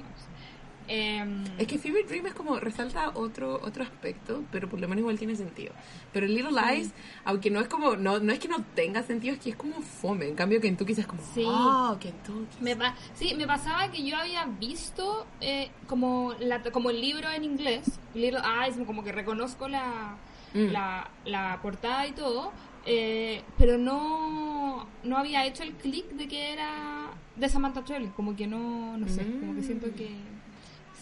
[0.88, 1.43] bueno.
[1.58, 5.17] Es que Fever Dream es como resalta otro otro aspecto, pero por lo menos igual
[5.17, 5.74] tiene sentido.
[6.13, 6.91] Pero Little Eyes,
[7.24, 9.82] aunque no es como no no es que no tenga sentido, es que es como
[9.82, 10.28] fome.
[10.28, 11.43] En cambio Kentucky es como, Sí.
[11.45, 12.58] oh, Kentucky.
[12.62, 12.76] Me
[13.15, 18.00] sí, me pasaba que yo había visto eh, como, la, como el libro en inglés,
[18.13, 20.17] Little Eyes, como que reconozco la,
[20.54, 20.71] Mm.
[20.71, 22.54] la, la portada y todo,
[22.86, 28.38] eh, pero no, no había hecho el clic de que era de Samantha Trelling, como
[28.38, 30.15] que no, no sé, como que siento que...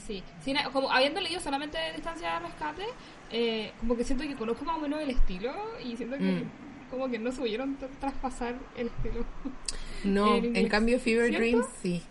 [0.05, 2.83] Sí, Sin- como habiendo leído solamente Distancia de Rescate,
[3.31, 6.49] eh, como que siento que conozco más o menos el estilo y siento que Mm.
[6.91, 9.25] como que no supieron tra- traspasar el estilo.
[10.03, 11.39] No, en cambio Fever ¿Cierto?
[11.39, 12.03] Dreams sí.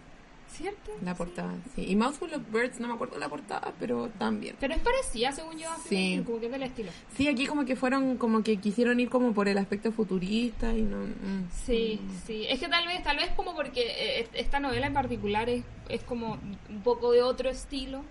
[0.52, 0.90] ¿Cierto?
[1.02, 1.86] La portada, sí.
[1.88, 4.54] Y Mouthful of Birds, no me acuerdo la portada, pero también.
[4.60, 6.22] Pero es parecida, según yo, a Sí.
[6.26, 6.90] Como que es del estilo.
[7.16, 10.82] Sí, aquí como que fueron, como que quisieron ir como por el aspecto futurista y
[10.82, 10.98] no...
[10.98, 11.48] mm.
[11.64, 12.44] Sí, sí.
[12.48, 13.80] Es que tal vez, tal vez como porque
[14.20, 16.38] eh, esta novela en particular es, es como
[16.68, 18.04] un poco de otro estilo.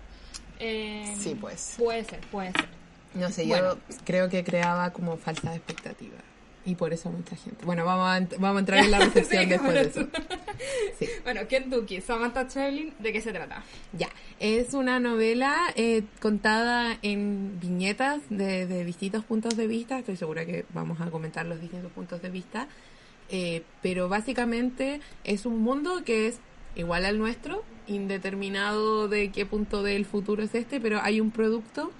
[0.58, 1.74] Eh, Sí, pues.
[1.78, 2.68] Puede ser, puede ser.
[3.14, 3.74] No sé, Bueno.
[3.88, 6.16] yo creo que creaba como falta de expectativa.
[6.64, 7.64] Y por eso mucha gente.
[7.64, 10.08] Bueno, vamos a, ent- vamos a entrar en la recepción Sí, después de eso.
[10.98, 11.08] Sí.
[11.24, 13.64] Bueno, Kentucky, Samantha Traveling, ¿de qué se trata?
[13.98, 19.98] Ya, es una novela eh, contada en viñetas de, de distintos puntos de vista.
[19.98, 22.68] Estoy segura que vamos a comentar los distintos puntos de vista.
[23.28, 26.38] Eh, pero básicamente es un mundo que es
[26.76, 31.90] igual al nuestro, indeterminado de qué punto del futuro es este, pero hay un producto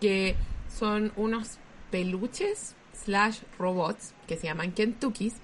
[0.00, 0.34] que
[0.68, 1.58] son unos
[1.90, 5.34] peluches slash robots que se llaman Kentuckys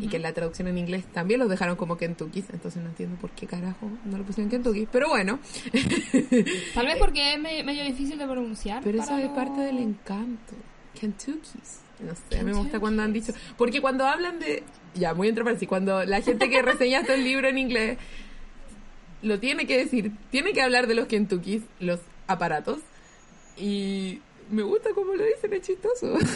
[0.00, 3.16] y que en la traducción en inglés también los dejaron como Kentuckys, entonces no entiendo
[3.16, 5.38] por qué carajo no lo pusieron Kentucky, pero bueno,
[6.74, 8.82] Tal vez porque es me- medio difícil de pronunciar.
[8.84, 10.54] pero eso es parte del encanto.
[10.98, 11.80] Kentuckys.
[12.00, 12.80] No sé, me gusta Kentuckys.
[12.80, 14.62] cuando han dicho, porque cuando hablan de,
[14.94, 17.98] ya, muy entre paréntesis, cuando la gente que reseña este libro en inglés
[19.22, 22.80] lo tiene que decir, tiene que hablar de los Kentuckys, los aparatos,
[23.56, 24.20] y
[24.50, 26.16] me gusta cómo lo dicen, es chistoso.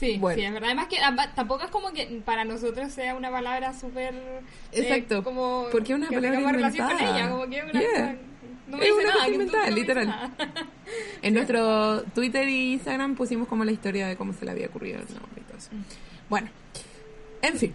[0.00, 0.38] Sí, Bueno.
[0.38, 0.68] sí, es verdad.
[0.68, 0.96] Además que
[1.34, 4.14] tampoco es como que para nosotros sea una palabra súper...
[4.14, 4.40] eh,
[4.72, 7.18] Exacto, como porque una que palabra relación con inventada.
[7.18, 7.90] ella, como que es una Yeah.
[7.90, 8.16] cosa-
[8.68, 10.06] No me Es dice una nada, cosa inventada, no literal.
[10.06, 10.30] nada.
[11.22, 15.00] En nuestro Twitter y Instagram pusimos como la historia de cómo se le había ocurrido
[15.00, 15.70] el nombre y todo eso.
[16.30, 16.48] Bueno,
[17.42, 17.74] en fin.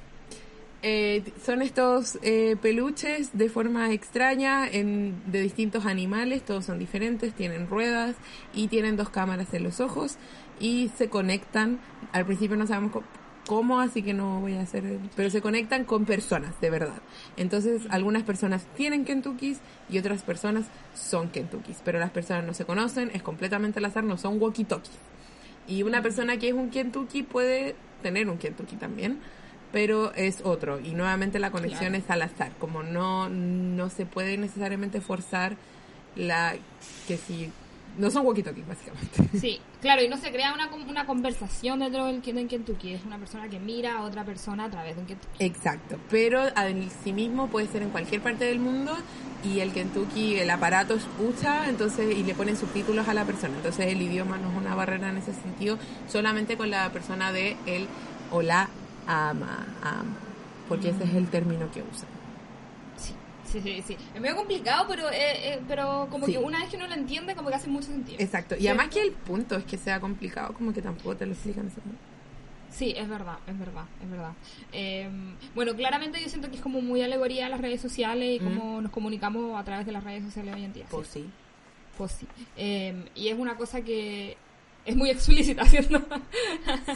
[0.85, 7.33] Eh, son estos eh, peluches de forma extraña en, de distintos animales, todos son diferentes,
[7.33, 8.17] tienen ruedas
[8.53, 10.17] y tienen dos cámaras en los ojos
[10.59, 11.79] y se conectan.
[12.11, 13.01] Al principio no sabemos
[13.47, 17.01] cómo, así que no voy a hacer, pero se conectan con personas, de verdad.
[17.37, 22.65] Entonces, algunas personas tienen Kentuckys y otras personas son Kentuckys, pero las personas no se
[22.65, 24.99] conocen, es completamente al azar, no son walkie-talkies.
[25.65, 29.19] Y una persona que es un Kentucky puede tener un Kentucky también,
[29.73, 30.79] pero es otro.
[30.79, 31.95] Y nuevamente la conexión Claro.
[32.05, 35.57] es al azar, como no, no se puede necesariamente forzar
[36.15, 36.55] la
[37.07, 37.51] que si...
[37.95, 39.37] No son walkie-talkies, básicamente.
[39.39, 42.93] Sí, claro, y no se crea una, una conversación dentro del en Kentucky.
[42.93, 45.43] Es una persona que mira a otra persona a través de un Kentucky.
[45.45, 48.97] Exacto, pero en sí mismo puede ser en cualquier parte del mundo
[49.43, 53.55] y el Kentucky, el aparato escucha, entonces y le ponen subtítulos a la persona.
[53.57, 57.57] Entonces el idioma no es una barrera en ese sentido, solamente con la persona de
[57.67, 57.85] él
[58.31, 58.69] o la
[59.07, 60.15] ama, ama,
[60.69, 62.09] porque ese es el término que usan.
[62.97, 63.13] Sí,
[63.45, 63.81] sí, sí.
[63.87, 63.97] sí.
[64.15, 66.33] Es medio complicado, pero eh, eh, pero como Sí.
[66.33, 68.17] que una vez que uno lo entiende, como que hace mucho sentido.
[68.19, 68.79] Exacto, y ¿Cierto?
[68.81, 71.69] además que el punto es que sea complicado, como que tampoco te lo explican.
[72.71, 74.31] Sí, es verdad, es verdad, es verdad.
[74.71, 75.07] Eh,
[75.53, 78.81] bueno, claramente yo siento que es como muy alegoría a las redes sociales y cómo
[78.81, 80.85] nos comunicamos a través de las redes sociales hoy en día.
[80.89, 81.19] Pues ¿sí?
[81.21, 81.29] sí.
[81.95, 82.27] Pues sí.
[82.57, 84.35] Eh, y es una cosa que
[84.85, 86.01] es muy explícita, ¿cierto?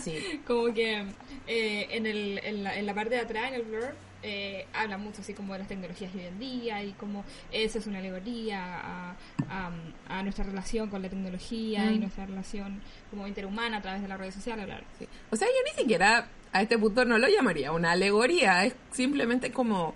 [0.02, 0.42] Sí.
[0.46, 1.06] como que
[1.48, 4.98] eh, en, el, en, la, en la parte de atrás, en el blur, eh, habla
[4.98, 8.00] mucho así como de las tecnologías de hoy en día y como eso es una
[8.00, 9.16] alegoría a,
[9.50, 9.72] a,
[10.10, 12.02] a nuestra relación con la tecnología y Mm.
[12.02, 14.84] nuestra relación como interhumana a través de las redes sociales, claro.
[14.98, 15.08] Sí.
[15.30, 19.52] O sea, yo ni siquiera a este punto no lo llamaría una alegoría, es simplemente
[19.52, 19.94] como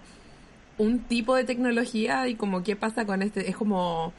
[0.78, 4.14] un tipo de tecnología y como qué pasa con este, es como,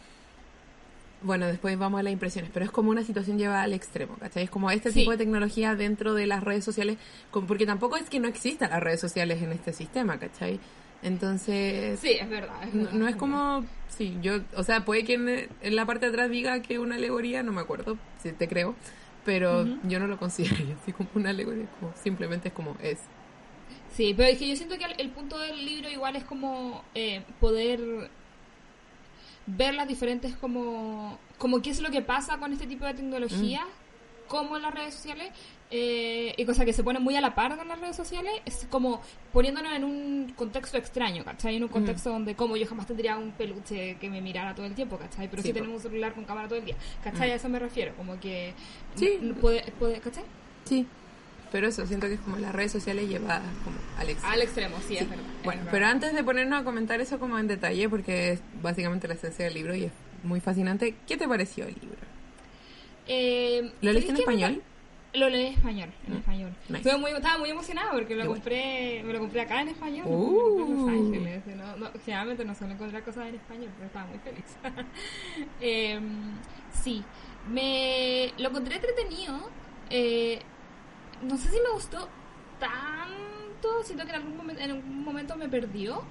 [1.23, 4.45] bueno, después vamos a las impresiones, pero es como una situación llevada al extremo, ¿cachai?
[4.45, 5.01] Es como este Sí.
[5.01, 6.99] tipo de tecnología dentro de las redes sociales,
[7.47, 10.59] porque tampoco es que no existan las redes sociales en este sistema, ¿cachai?
[11.03, 12.63] Entonces, Sí, es verdad.
[12.65, 15.85] es no, verdad, no es como, sí, yo, o sea, puede que en, en la
[15.87, 18.75] parte de atrás diga que es una alegoría, no me acuerdo, si te creo,
[19.25, 22.99] pero yo no lo consideraría así como una alegoría, como simplemente es como es.
[23.95, 26.83] Sí, pero es que yo siento que el, el punto del libro igual es como
[26.95, 27.81] eh, poder
[29.47, 33.63] ver las diferentes como, como qué es lo que pasa con este tipo de tecnología,
[34.29, 35.31] como en las redes sociales,
[35.71, 38.67] eh, y cosa que se pone muy a la par con las redes sociales, es
[38.71, 39.01] como
[39.33, 41.57] poniéndonos en un contexto extraño, ¿cachai?
[41.57, 44.75] En un contexto donde como yo jamás tendría un peluche que me mirara todo el
[44.75, 45.29] tiempo, ¿cachai?
[45.29, 47.31] Pero Sí, sí, tenemos un celular con cámara todo el día, ¿cachai?
[47.31, 48.53] A eso me refiero, como que...
[48.95, 49.19] Sí.
[49.41, 50.25] puede, puede, ¿cachai?
[50.65, 50.87] Sí.
[51.53, 54.33] Pero eso, siento que es como las redes sociales llevadas como al extremo.
[54.35, 55.25] Al extremo, sí, es verdad.
[55.39, 55.73] es Bueno, verdad.
[55.73, 59.45] pero antes de ponernos a comentar eso como en detalle, porque es básicamente la esencia
[59.45, 59.93] del libro y es
[60.25, 61.99] muy fascinante, ¿qué te pareció el libro?
[63.07, 64.63] Eh, ¿Lo leíste en español?
[65.15, 66.55] Lo leí en español, en Mm, español.
[66.71, 66.97] nice.
[66.97, 68.43] Muy, estaba muy emocionada porque lo Qué bueno.
[68.43, 70.07] compré, me lo compré acá en español.
[70.09, 70.59] Uh.
[70.65, 71.43] en Los Ángeles.
[71.55, 74.45] No, no, generalmente no suelo encontrar cosas en español, pero estaba muy feliz.
[75.61, 76.33] Em,
[76.83, 77.05] sí,
[77.51, 79.51] me lo encontré entretenido.
[79.91, 80.41] Eh,
[81.23, 82.09] no sé si me gustó
[82.59, 86.03] tanto, siento que en algún momento, en algún momento me perdió.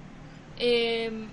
[0.58, 1.28] Em,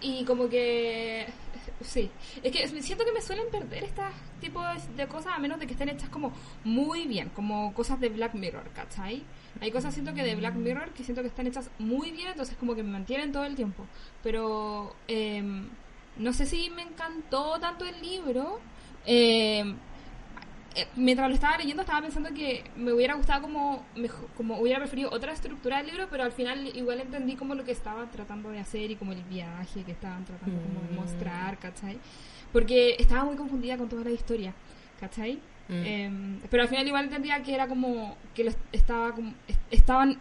[0.00, 1.26] y como que
[1.82, 2.10] sí
[2.42, 4.64] es que siento que me suelen perder estas tipos
[4.96, 6.32] de cosas a menos de que estén hechas como
[6.64, 9.22] muy bien como cosas de Black Mirror ¿cachai?
[9.60, 12.56] hay cosas siento que de Black Mirror que siento que están hechas muy bien entonces
[12.56, 13.86] como que me mantienen todo el tiempo
[14.22, 15.68] pero em,
[16.16, 18.60] no sé si me encantó tanto el libro
[19.06, 19.76] em,
[20.76, 24.78] eh, mientras lo estaba leyendo estaba pensando que me hubiera gustado como mejo- como hubiera
[24.78, 28.50] preferido otra estructura del libro pero al final igual entendí como lo que estaban tratando
[28.50, 30.96] de hacer y como el viaje que estaban tratando como de Mm.
[30.96, 31.98] mostrar ¿cachai?
[32.52, 34.52] porque estaba muy confundida con toda la historia
[35.00, 35.38] ¿cachai?
[35.68, 35.84] Mm.
[35.86, 40.18] Em, pero al final igual entendía que era como que estaba como est- estaban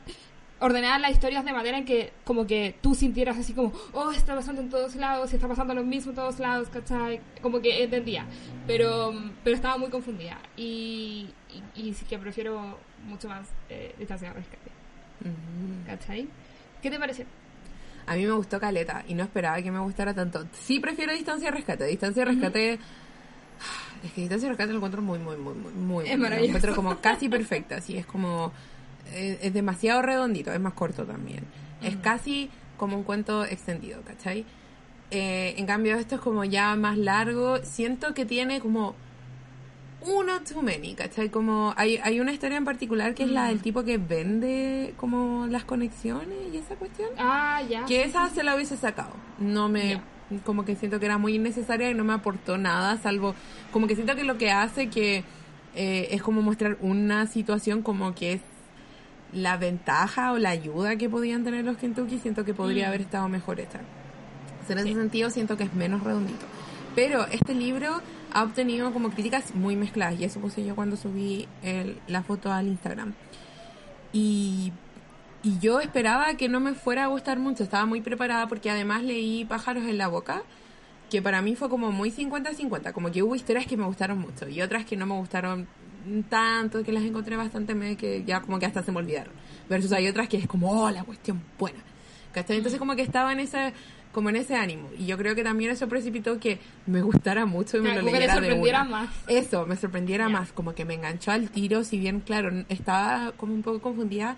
[0.60, 4.36] ordenadas las historias de manera en que como que tú sintieras así como oh está
[4.36, 7.22] pasando en todos lados y está pasando lo mismo en todos lados ¿cachai?
[7.41, 8.26] como que entendía
[8.67, 11.30] pero pero estaba muy confundida y,
[11.76, 14.72] y, y sí que prefiero mucho más eh, distancia de rescate.
[15.86, 16.28] ¿cachai?
[16.82, 17.26] ¿qué te pareció?
[18.08, 20.45] A mí me gustó Caleta y no esperaba que me gustara tanto.
[20.52, 21.86] Sí prefiero Distancia de Rescate.
[21.86, 22.80] Distancia de Rescate...
[24.04, 26.24] Es que Distancia de Rescate lo encuentro muy, muy, muy, muy, muy Es bueno.
[26.24, 26.58] Lo maravilloso.
[26.58, 27.76] encuentro como casi perfecta.
[27.76, 28.52] Así es como...
[29.13, 30.52] eh, es demasiado redondito.
[30.52, 31.43] Es más corto también.
[31.82, 34.45] Es casi como un cuento extendido, ¿cachai?
[35.12, 37.58] Eh, en cambio esto es como ya más largo.
[37.63, 38.95] Siento que tiene como
[40.02, 41.30] uno too many, ¿cachai?
[41.30, 45.48] Como hay, hay una historia en particular que es la del tipo que vende como
[45.48, 47.10] las conexiones y esa cuestión.
[47.17, 49.12] ah ya Que esa se la hubiese sacado.
[49.39, 49.89] No me.
[49.89, 50.04] Ya.
[50.45, 53.34] Como que siento que era muy innecesaria y no me aportó nada, salvo.
[53.72, 55.24] Como que siento que lo que hace que.
[55.76, 58.41] eh, es como mostrar una situación como que es.
[59.34, 62.89] La ventaja o la ayuda que podían tener los Kentucky, siento que podría Mm.
[62.89, 63.60] haber estado mejor.
[63.60, 63.82] O sea,
[64.78, 64.89] en Sí.
[64.92, 66.46] ese sentido siento que es menos redondito.
[66.96, 68.02] Pero este libro
[68.34, 72.52] ha obtenido como críticas muy mezcladas y eso puse yo cuando subí el- la foto
[72.52, 73.13] al Instagram.
[74.12, 74.74] Y,
[75.44, 79.04] y yo esperaba que no me fuera a gustar mucho, estaba muy preparada porque además
[79.04, 80.42] leí Pájaros en la Boca,
[81.10, 84.48] que para mí fue como muy 50-50, como que hubo historias que me gustaron mucho
[84.48, 85.68] y otras que no me gustaron
[86.29, 89.33] tanto, que las encontré bastante me que ya como que hasta se me olvidaron.
[89.69, 91.79] Versus hay otras que es como, oh, la cuestión buena.
[92.31, 92.57] ¿Cachai?
[92.57, 93.73] Entonces como que estaba en ese
[94.12, 97.77] como en ese ánimo y yo creo que también eso precipitó que me gustara mucho
[97.77, 98.89] y me lo que leyera de sorprendiera una.
[98.89, 99.09] más.
[99.27, 103.53] Eso, me sorprendiera más, como que me enganchó al tiro, si bien, claro, estaba como
[103.53, 104.35] un poco confundida,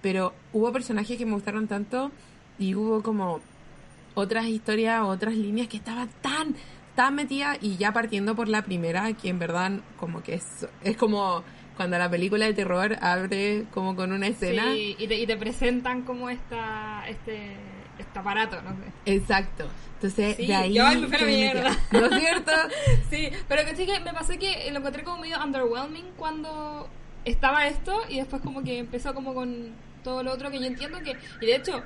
[0.00, 2.10] pero hubo personajes que me gustaron tanto
[2.58, 3.40] y hubo como
[4.14, 6.54] otras historias, otras líneas que estaban tan,
[6.94, 10.96] tan metidas y ya partiendo por la primera, que en verdad como que es, es
[10.96, 11.42] como
[11.76, 14.72] cuando la película de terror abre como con una escena.
[14.72, 17.56] Sí, y te, y te presentan como esta, este,
[17.98, 19.14] este aparato, no sé.
[19.14, 19.66] Exacto.
[19.94, 20.74] Entonces, Sí, de ahí...
[20.74, 21.26] yo, me fui metida.
[21.26, 21.76] mierda.
[21.92, 22.52] ¿No es cierto?
[23.10, 26.88] Sí, pero que sí que me pasó que lo encontré como medio underwhelming cuando
[27.24, 29.72] estaba esto y después como que empezó como con
[30.04, 31.16] todo lo otro que yo entiendo que...
[31.40, 31.82] Y de hecho,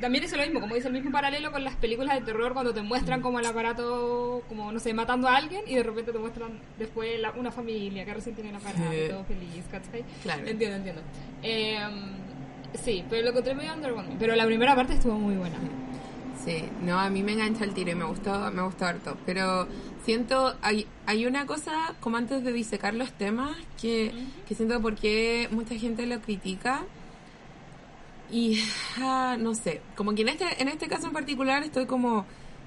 [0.00, 2.72] también es lo mismo, como dice el mismo paralelo con las películas de terror cuando
[2.74, 6.18] te muestran como el aparato, como no sé, matando a alguien y de repente te
[6.18, 9.08] muestran después la- una familia que recién tiene el aparato y Sí.
[9.10, 10.04] todo feliz, ¿cachai?
[10.22, 10.46] Claro.
[10.46, 11.02] Entiendo, entiendo.
[11.42, 11.78] Eh,
[12.82, 14.16] sí, pero lo encontré medio underwhelming.
[14.18, 15.56] Pero la primera parte estuvo muy buena.
[16.44, 19.16] Sí, no, a mí me engancha el tiro y me gustó, me gustó harto.
[19.26, 19.66] Pero
[20.04, 24.12] siento, hay, hay una cosa, como antes de disecar los temas, que,
[24.46, 26.82] que siento porque mucha gente lo critica.
[28.30, 28.60] Y
[28.98, 32.26] ah, no sé, como que en este, en este caso en particular estoy como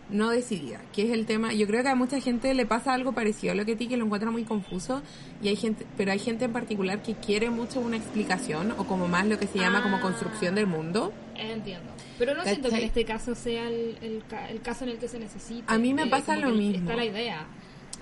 [0.09, 3.13] no decidida, que es el tema, yo creo que a mucha gente le pasa algo
[3.13, 5.01] parecido a lo que a ti, que lo encuentra muy confuso,
[5.41, 9.07] y hay gente, pero hay gente en particular que quiere mucho una explicación, o como
[9.07, 10.01] más lo que se llama como Ah.
[10.01, 11.13] construcción del mundo.
[11.37, 11.91] Entiendo.
[12.19, 12.81] Pero no siento que ¿Cachai?
[12.81, 15.73] en este caso sea el, el, el caso en el que se necesita.
[15.73, 16.89] A mí me pasa lo mismo.
[16.89, 17.45] Está la idea.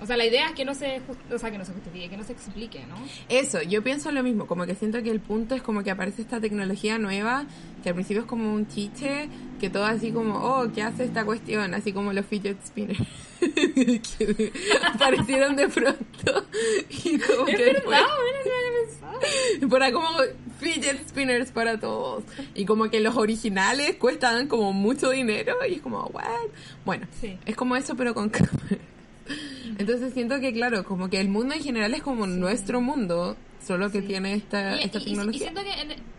[0.02, 1.00] O sea, la idea es que no se,
[1.32, 2.96] o sea, que no se justifique, que no se explique, ¿no?
[3.28, 6.22] Eso, yo pienso lo mismo, como que siento que el punto es como que aparece
[6.22, 7.44] esta tecnología nueva,
[7.82, 9.28] que al principio es como un chiche,
[9.60, 11.74] que todo así como, oh, ¿qué hace esta cuestión?
[11.74, 13.00] Así como los fidget spinners,
[13.40, 14.52] que
[14.94, 16.44] aparecieron de pronto.
[17.04, 18.00] Y como Es que verdad, mira,
[19.60, 20.08] no había como
[20.58, 22.24] fidget spinners para todos.
[22.54, 26.24] Y como que los originales cuestan como mucho dinero y es como, what?
[26.84, 27.38] Bueno, Sí.
[27.46, 28.78] es como eso pero con cámara.
[29.78, 33.90] Entonces siento que claro, como que el mundo en general es como nuestro mundo, solo
[33.90, 34.06] que Sí.
[34.08, 35.36] tiene esta, Y, esta y- tecnología.
[35.36, 35.60] y siento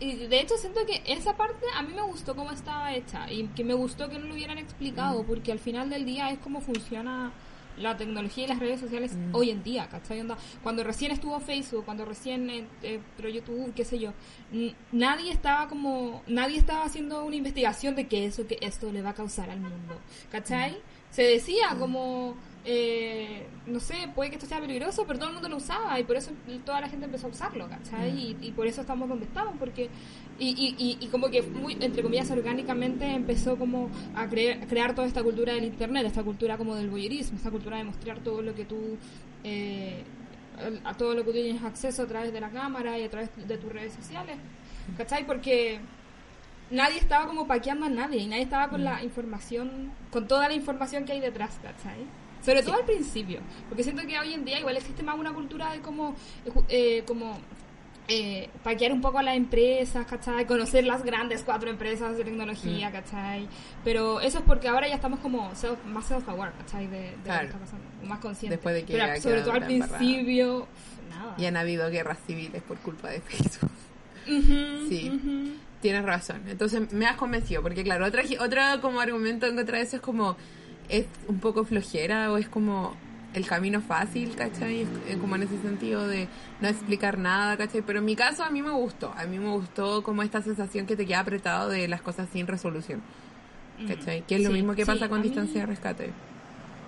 [0.00, 3.44] que, de hecho, siento que esa parte a mí me gustó cómo estaba hecha y
[3.48, 6.60] que me gustó que no lo hubieran explicado, porque al final del día es cómo
[6.60, 7.32] funciona
[7.78, 10.20] la tecnología y las redes sociales hoy en día, ¿cachai?
[10.20, 14.12] Onda, cuando recién estuvo Facebook, cuando recién eh, eh, pero YouTube, qué sé yo,
[14.92, 19.10] nadie estaba como, nadie estaba haciendo una investigación de que eso, que esto le va
[19.10, 19.98] a causar al mundo,
[20.30, 20.76] ¿cachai?
[21.10, 25.48] Se decía como, eh, no sé, puede que esto sea peligroso, pero todo el mundo
[25.48, 26.30] lo usaba y por eso
[26.64, 28.10] toda la gente empezó a usarlo, ¿cachai?
[28.16, 29.88] Y, y por eso estamos donde estamos, porque,
[30.38, 35.22] y, y, como que muy, entre comillas, orgánicamente empezó como a creer, crear toda esta
[35.22, 38.64] cultura del internet, esta cultura como del voyeurismo, esta cultura de mostrar todo lo que
[38.64, 38.96] tú,
[39.42, 40.04] eh,
[40.84, 43.30] a todo lo que tú tienes acceso a través de la cámara y a través
[43.36, 44.36] de tus redes sociales,
[44.96, 45.26] ¿cachai?
[45.26, 45.80] Porque
[46.70, 50.54] nadie estaba como paqueando a nadie y nadie estaba con la información, con toda la
[50.54, 52.21] información que hay detrás, ¿cachai?
[52.44, 55.72] Sobre todo al principio, porque siento que hoy en día igual existe más una cultura
[55.72, 57.38] de como, eh, eh, como
[58.08, 60.44] eh, paquear un poco a las empresas, ¿cachai?
[60.44, 62.92] Conocer las grandes cuatro empresas de tecnología, Mm.
[62.92, 63.48] ¿cachai?
[63.84, 66.88] Pero eso es porque ahora ya estamos como self, más self-aware, ¿cachai?
[66.88, 67.40] De, de lo Claro.
[67.42, 68.58] que está pasando, más conscientes.
[68.58, 70.66] Después de que Pero sobre todo al principio,
[71.10, 71.34] nada.
[71.38, 73.70] Y han habido guerras civiles por culpa de Facebook.
[74.26, 75.10] Ujú, Sí.
[75.14, 75.52] ujú.
[75.80, 76.42] Tienes razón.
[76.48, 80.02] Entonces me has convencido, porque claro, otra, otro como argumento en contra de eso es
[80.02, 80.36] como,
[80.88, 82.94] es un poco flojera o es como
[83.34, 84.82] el camino fácil, ¿cachai?
[84.82, 86.28] Es- es como en ese sentido de
[86.60, 87.80] no explicar nada, ¿cachai?
[87.82, 90.84] Pero en mi caso a mí me gustó, a mí me gustó como esta sensación
[90.86, 93.00] que te queda apretado de las cosas sin resolución,
[93.88, 94.22] ¿cachai?
[94.26, 96.10] Que es lo Sí, mismo que sí, pasa con a mí- distancia de rescate.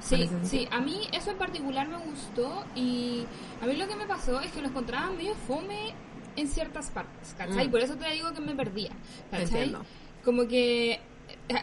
[0.00, 3.24] Sí, sí, a mí eso en particular me gustó y
[3.62, 5.94] a mí lo que me pasó es que lo encontraba medio fome
[6.36, 7.68] en ciertas partes, ¿cachai?
[7.68, 7.70] Mm.
[7.70, 8.90] Por eso te digo que me perdía,
[9.30, 9.44] ¿cachai?
[9.44, 9.82] Entiendo.
[10.22, 11.00] Como que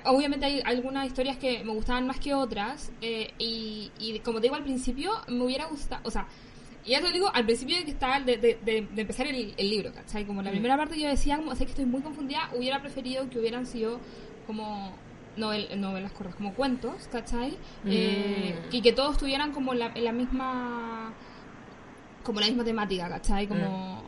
[0.06, 4.44] obviamente hay algunas historias que me gustaban más que otras eh, y, y como te
[4.44, 6.28] digo al principio me hubiera gustado, o sea,
[6.86, 9.28] y ya te lo digo al principio de que estaba de, de, de- de empezar
[9.28, 10.26] el, el libro, ¿cachai?
[10.26, 10.54] Como la Mm.
[10.54, 14.00] primera parte yo decía, como sé que estoy muy confundida, hubiera preferido que hubieran sido
[14.48, 14.92] como
[15.38, 17.58] novel, novelas cortas, como cuentos, ¿cachai?
[17.90, 18.76] Eh, Mm.
[18.76, 21.14] y que todos tuvieran como la, la misma
[22.24, 23.48] como la misma temática, ¿cachai?
[23.48, 24.04] Como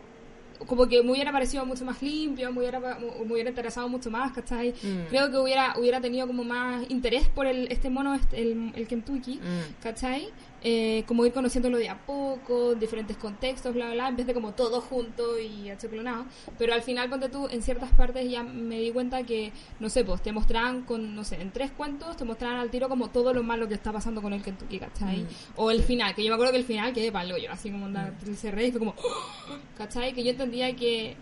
[0.66, 4.32] como que me hubiera parecido mucho más limpio, me hubiera, me hubiera interesado mucho más,
[4.34, 4.72] ¿cachai?
[4.82, 5.07] Mm.
[5.09, 8.88] Creo que hubiera hubiera tenido como más interés por el este mono, este, el, el
[8.88, 9.82] Kentucky, Mm.
[9.84, 10.30] ¿cachai?
[10.66, 14.34] Eh, como ir conociéndolo de a poco, diferentes contextos, bla, bla, bla, en vez de
[14.34, 16.26] como todo junto y achoclonado.
[16.57, 19.51] Pero al final, ponte tú, en ciertas partes ya me di cuenta que,
[19.82, 22.88] no sé, pues te mostraban con, no sé, en tres cuentos te mostraban al tiro
[22.88, 25.24] como todo lo malo que está pasando con el Kentucky, ¿cachai?
[25.24, 25.28] Mm.
[25.57, 27.88] O el final, que yo me acuerdo que el final quedé palo yo, así como
[27.88, 28.95] andar el cerré y fue como,
[29.78, 30.14] ¿cachai?
[30.14, 31.18] Que yo entendía que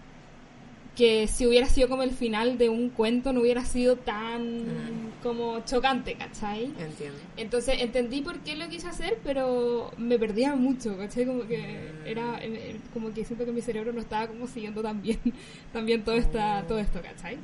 [1.01, 5.11] que si hubiera sido como el final de un cuento no hubiera sido tan Mm.
[5.23, 6.65] como chocante, ¿cachai?
[6.77, 7.17] Entiendo.
[7.37, 11.25] Entonces entendí por qué lo quise hacer, pero me perdía mucho, ¿cachai?
[11.25, 12.07] Como que Mm.
[12.07, 15.17] era, eh, como que siento que mi cerebro no estaba como siguiendo tan bien,
[15.73, 17.37] tan bien todo, esta, todo esto, ¿cachai?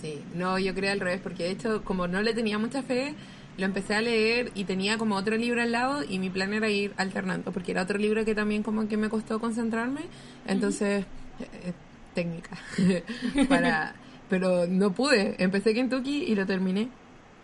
[0.00, 3.14] Sí, no, yo creo al revés, porque de hecho, como no le tenía mucha fe,
[3.58, 6.70] lo empecé a leer y tenía como otro libro al lado y mi plan era
[6.70, 10.02] ir alternando, porque era otro libro que también como que me costó concentrarme,
[10.46, 11.04] entonces,
[11.40, 11.72] eh, eh,
[12.14, 12.56] técnica,
[13.48, 13.94] para,
[14.28, 16.88] pero no pude, empecé Kentucky y lo terminé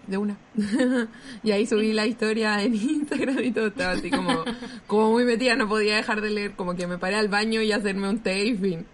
[0.07, 0.37] de una.
[1.43, 4.45] y ahí subí la historia en Instagram y todo estaba así como,
[4.87, 7.73] como muy metida, no podía dejar de leer, como que me paré al baño y
[7.73, 8.87] hacerme un té y fin.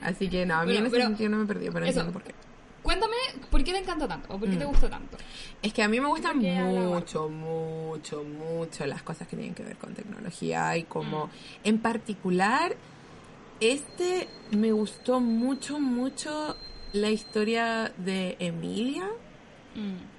[0.00, 2.00] Así que no, a mí Bueno, en ese sentido no me perdí, pero eso.
[2.00, 2.34] entiendo por qué.
[2.82, 3.14] Cuéntame,
[3.48, 4.34] ¿por qué te encantó tanto?
[4.34, 4.68] ¿O por qué te Mm.
[4.68, 5.16] gustó tanto?
[5.62, 9.76] Es que a mí me gustan mucho, mucho, mucho las cosas que tienen que ver
[9.76, 11.30] con tecnología y como Mm.
[11.62, 12.74] en particular
[13.60, 16.56] este me gustó mucho, mucho
[16.92, 19.08] la historia de Emilia,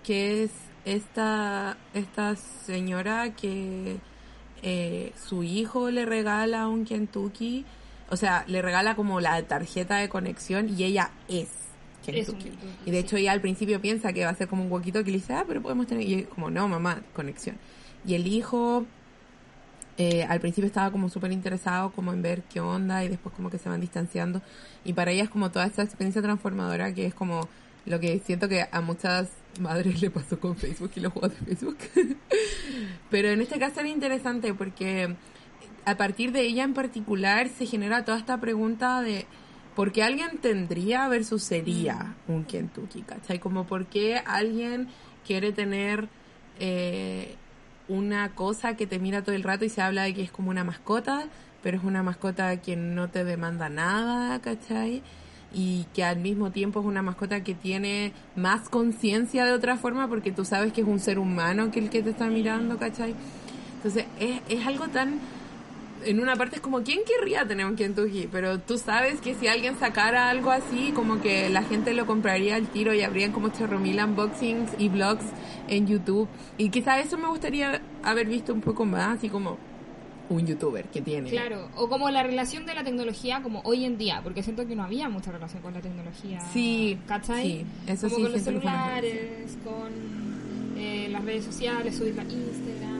[0.04, 0.52] que es
[0.86, 3.98] esta, esta señora que
[4.62, 7.66] eh, su hijo le regala un Kentucky,
[8.10, 11.50] o sea, le regala como la tarjeta de conexión y ella es
[12.06, 12.52] Kentucky.
[12.86, 15.12] Y de hecho ella al principio piensa que va a ser como un huequito que
[15.12, 17.58] le dice, ah, pero podemos tener, y es como, no, mamá, conexión.
[18.06, 18.86] Y el hijo
[19.98, 23.50] eh, al principio estaba como súper interesado como en ver qué onda y después como
[23.50, 24.42] que se van distanciando
[24.84, 27.48] y para ella es como toda esta experiencia transformadora que es como
[27.86, 29.30] lo que siento que a muchas
[29.60, 31.78] madres le pasó con Facebook y los juegos de Facebook
[33.12, 35.16] pero en este caso era interesante porque
[35.86, 39.28] a partir de ella en particular se genera toda esta pregunta de
[39.76, 43.02] ¿por qué alguien tendría versus sería un Kentucky?
[43.02, 43.40] ¿Cachai?
[43.40, 44.88] Como ¿por qué alguien
[45.26, 46.08] quiere tener
[46.60, 47.36] eh,
[47.88, 50.50] una cosa que te mira todo el rato y se habla de que es como
[50.50, 51.26] una mascota,
[51.62, 55.02] pero es una mascota que no te demanda nada, ¿cachai?
[55.54, 60.08] Y que al mismo tiempo es una mascota que tiene más conciencia de otra forma
[60.08, 63.16] porque tú sabes que es un ser humano que el que te está mirando, ¿cachai?
[63.76, 65.20] Entonces es, es algo tan...
[66.06, 68.28] En una parte es como, ¿quién querría tener un Kentucky?
[68.32, 72.56] Pero tú sabes que si alguien sacara algo así, como que la gente lo compraría
[72.56, 75.26] al tiro y habrían como chorro mil unboxings y vlogs
[75.68, 76.28] en YouTube.
[76.58, 79.58] Y quizá eso me gustaría haber visto un poco más, así como
[80.30, 81.30] un youtuber que tiene.
[81.30, 84.76] Claro, o como la relación de la tecnología como hoy en día, porque siento que
[84.76, 86.40] no había mucha relación con la tecnología.
[86.54, 87.44] Sí, ¿Cachai?
[87.44, 92.93] sí, eso como sí con los celulares, con eh, las redes sociales, subir a Instagram,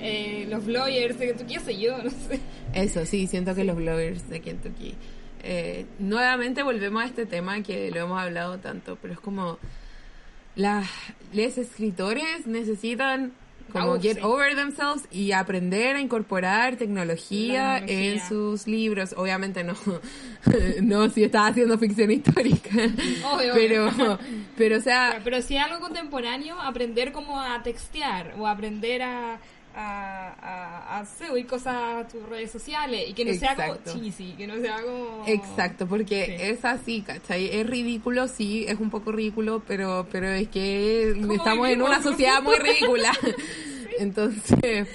[0.00, 2.40] Eh, los bloggers, de qué sé yo, no sé.
[2.74, 4.94] Eso sí, siento que los bloggers de Kentucky.
[5.42, 9.58] Eh, nuevamente volvemos a este tema que lo hemos hablado tanto, pero es como
[10.56, 10.88] las
[11.32, 13.32] les escritores necesitan
[13.72, 14.20] como get sí.
[14.22, 19.14] over themselves y aprender a incorporar tecnología, en sus libros.
[19.16, 19.74] Obviamente no,
[20.82, 22.70] no si estás haciendo ficción histórica,
[23.32, 24.18] Obvio, pero, obvio.
[24.56, 29.38] pero o sea, Pero si es algo contemporáneo, aprender como a textear o aprender a,
[29.78, 34.00] a, a, a subir cosas a tus redes sociales y que no sea como Exacto.
[34.00, 35.24] cheesy, que no sea como...
[35.26, 36.32] Exacto, porque Sí.
[36.38, 37.54] es así, ¿cachai?
[37.54, 42.02] Es ridículo, sí, es un poco ridículo, pero, pero es que ¿Cómo estamos en una
[42.02, 43.12] sociedad muy ridícula.
[43.98, 44.88] Entonces,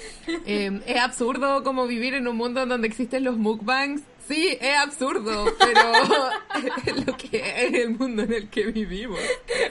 [0.46, 4.02] eh, es absurdo como vivir en un mundo donde existen los mukbangs.
[4.28, 5.80] Sí, es absurdo, pero
[6.86, 9.18] es lo que es el mundo en el que vivimos.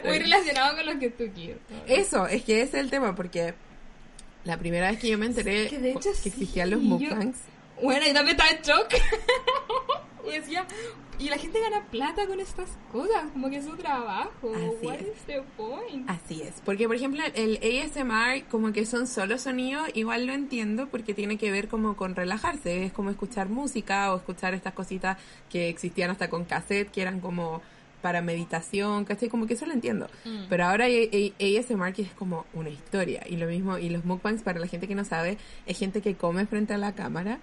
[0.04, 1.58] Muy relacionado con lo que tú quieres.
[1.88, 3.54] Eso, es que ese es el tema, porque
[4.44, 7.38] la primera vez que yo me enteré Que de hecho que sí, los yo- mukbangs,
[7.82, 8.94] Bueno, y también estaba en shock.
[10.28, 10.66] y decía,
[11.20, 14.52] y la gente gana plata con estas cosas, como que es su trabajo.
[14.56, 15.02] Así What es.
[15.18, 16.10] is the point?
[16.10, 20.88] Así es, porque por ejemplo el ASMR como que son solo sonidos, igual lo entiendo
[20.90, 25.18] porque tiene que ver como con relajarse, es como escuchar música o escuchar estas cositas
[25.50, 27.62] que existían hasta con cassette, que eran como
[28.02, 29.30] para meditación, ¿cachai?
[29.30, 30.08] Como que eso lo entiendo.
[30.26, 30.46] Mm.
[30.50, 34.06] Pero ahora hay hay ASMR que es como una historia y lo mismo, y los
[34.06, 37.40] mukbangs para la gente que no sabe, es gente que come frente a la cámara.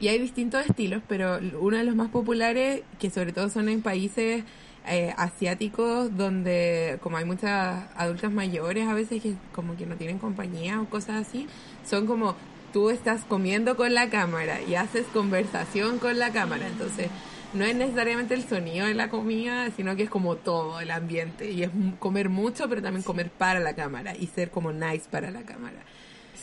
[0.00, 3.80] Y hay distintos estilos, pero uno de los más populares, que sobre todo son en
[3.80, 4.44] países
[4.86, 10.18] eh, asiáticos, donde como hay muchas adultas mayores a veces que como que no tienen
[10.18, 11.46] compañía o cosas así,
[11.88, 12.36] son como
[12.72, 17.08] tú estás comiendo con la cámara y haces conversación con la cámara, entonces
[17.54, 21.50] no es necesariamente el sonido de la comida, sino que es como todo el ambiente
[21.50, 25.30] y es comer mucho, pero también comer para la cámara y ser como nice para
[25.30, 25.78] la cámara.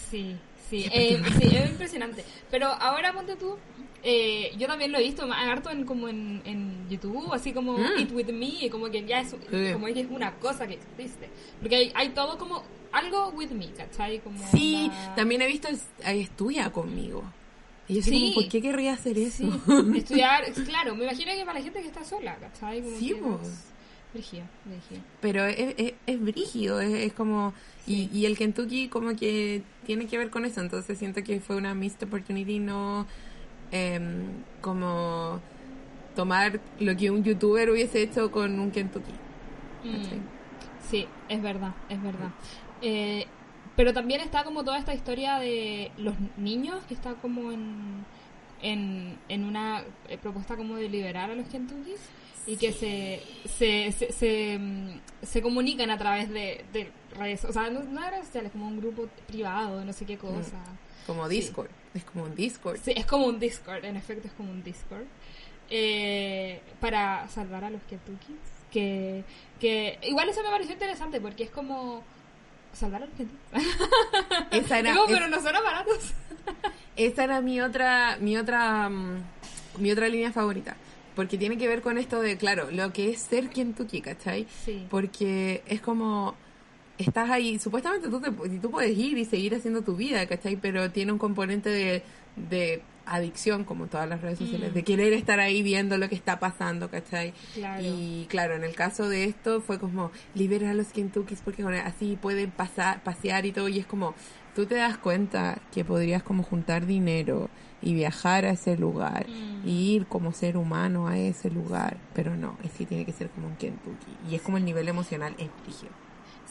[0.10, 0.36] Sí,
[0.70, 2.24] sí, eh, sí, es impresionante.
[2.50, 3.58] Pero ahora ponte tú,
[4.04, 8.00] eh, yo también lo he visto harto en, como en, en YouTube, así como Mm.
[8.00, 9.38] Eat With Me, como que ya es, Sí.
[9.74, 11.30] como es una cosa que existe.
[11.60, 14.20] Porque hay, hay todo como algo with me, ¿cachai?
[14.20, 17.24] Como Sí, también he visto es, es tuya conmigo.
[17.92, 18.12] Y yo Sí.
[18.22, 19.44] como, ¿por qué querría hacer eso?
[19.44, 19.50] Sí,
[19.98, 22.82] estudiar, es claro, me imagino que para la gente que está sola, ¿cachai?
[22.82, 23.42] Como Sí, vos.
[24.14, 25.02] Brígido, brígido.
[25.22, 27.54] Pero es, es, es brígido, es, es como...
[27.88, 31.58] Y, y el Kentucky como que tiene que ver con eso, entonces siento que fue
[31.58, 33.06] una missed opportunity no
[33.72, 34.24] em,
[34.62, 35.40] como
[36.16, 39.12] tomar lo que un youtuber hubiese hecho con un Kentucky.
[39.84, 40.22] Mm,
[40.90, 42.30] Sí, es verdad, es verdad.
[42.82, 43.26] Eh,
[43.76, 48.06] pero también está como toda esta historia de los niños, que está como en,
[48.62, 52.02] en, en una eh, propuesta como de liberar a los Kentuckys
[52.48, 57.54] y que se, se, se, se, mm, se comunican a través de, de redes, o
[57.54, 60.58] sea, no, no de redes sociales, como un grupo privado, no sé qué cosa.
[61.06, 62.80] Como Discord, es como un Discord.
[62.84, 65.06] Sí, es como un Discord, en efecto es como un Discord.
[65.74, 68.36] Eh, para salvar a los Kentuckys.
[68.72, 69.26] Que,
[69.60, 72.04] que igual eso me pareció interesante porque es como
[72.74, 73.78] salvar a Kentuckys.
[74.52, 76.14] Esa era, Digo, es- pero no son baratos.
[76.96, 79.24] esa era mi otra, mi otra, mm,
[79.80, 80.76] mi otra línea favorita.
[81.16, 84.48] Porque tiene que ver con esto de, claro, lo que es ser Kentucky, ¿cachai?
[84.66, 84.88] Sí.
[84.90, 86.36] Porque es como,
[86.98, 90.56] estás ahí, supuestamente tú, te, tú puedes ir y seguir haciendo tu vida, ¿cachai?
[90.56, 92.04] Pero tiene un componente de,
[92.36, 94.74] de adicción, como todas las redes sociales, Mm.
[94.74, 97.34] de querer estar ahí viendo lo que está pasando, ¿cachai?
[97.54, 97.84] Claro.
[97.86, 102.18] Y claro, en el caso de esto fue como, libera a los Kentuckys porque así
[102.22, 104.14] pueden pasar, pasear y todo, y es como,
[104.56, 107.50] tú te das cuenta que podrías como juntar dinero
[107.82, 109.68] y viajar a ese lugar Mm.
[109.68, 113.30] y ir como ser humano a ese lugar, pero no, es que tiene que ser
[113.30, 114.12] como un Kentucky.
[114.30, 115.50] Y es como el nivel emocional es.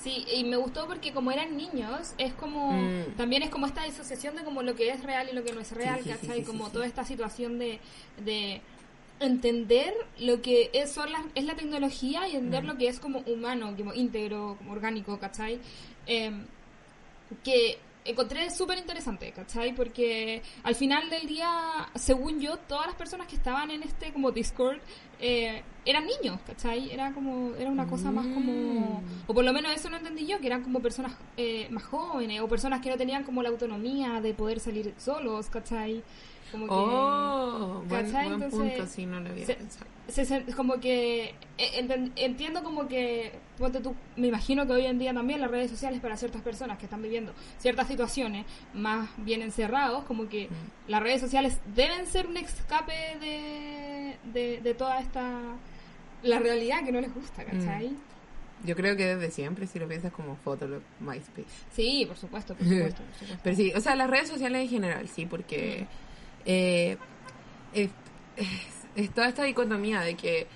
[0.03, 3.17] Sí, y me gustó porque como eran niños, es como, Mm.
[3.17, 5.61] también es como esta disociación de como lo que es real y lo que no
[5.61, 6.37] es real, sí, ¿cachai?
[6.39, 7.79] sí, sí, como toda esta situación de,
[8.25, 8.63] de
[9.21, 12.37] entender lo que es, son las, es la tecnología y Mm.
[12.37, 15.59] entender lo que es como humano, como íntegro, como orgánico, ¿cachai?
[16.07, 16.47] Em,
[17.45, 19.75] que encontré súper interesante, ¿cachai?
[19.75, 21.51] Porque al final del día,
[21.95, 24.79] según yo, todas las personas que estaban en este como Discord
[25.21, 26.91] eh, eran niños, ¿cachai?
[26.91, 29.03] Era como, era una cosa más como, Mm.
[29.27, 32.41] o por lo menos eso lo entendí yo, que eran como personas eh, más jóvenes
[32.41, 36.03] o personas que no tenían como la autonomía de poder salir solos, ¿cachai?
[36.51, 36.73] Como que...
[36.75, 38.29] Oh, ¿cachai?
[38.29, 39.87] buen Entonces, punto, sí, no lo había se- pensado.
[40.09, 44.99] se- se- como que enten- entiendo como que ponte tú me imagino que hoy en
[44.99, 49.43] día también las redes sociales para ciertas personas que están viviendo ciertas situaciones más bien
[49.43, 50.91] encerrados como que Mm.
[50.91, 55.39] las redes sociales deben ser un escape de, de, de toda esta
[56.23, 57.91] la realidad que no les gusta ¿cachai?
[58.63, 61.47] Yo creo que desde siempre, si lo piensas como Fotolog, MySpace.
[61.73, 63.41] sí por supuesto por supuesto, por supuesto.
[63.45, 65.87] Pero sí, o sea, las redes sociales en general, sí, porque
[66.45, 66.97] eh,
[67.73, 67.89] es,
[68.37, 68.49] es-
[68.97, 70.47] es toda esta dicotomía de que,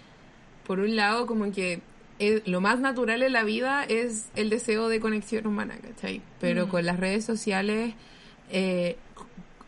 [0.67, 1.81] por un lado, como que
[2.19, 6.21] es- lo más natural en la vida es el deseo de conexión humana, ¿cachai?
[6.41, 6.71] Pero Mm.
[6.71, 7.95] con las redes sociales
[8.51, 8.97] eh,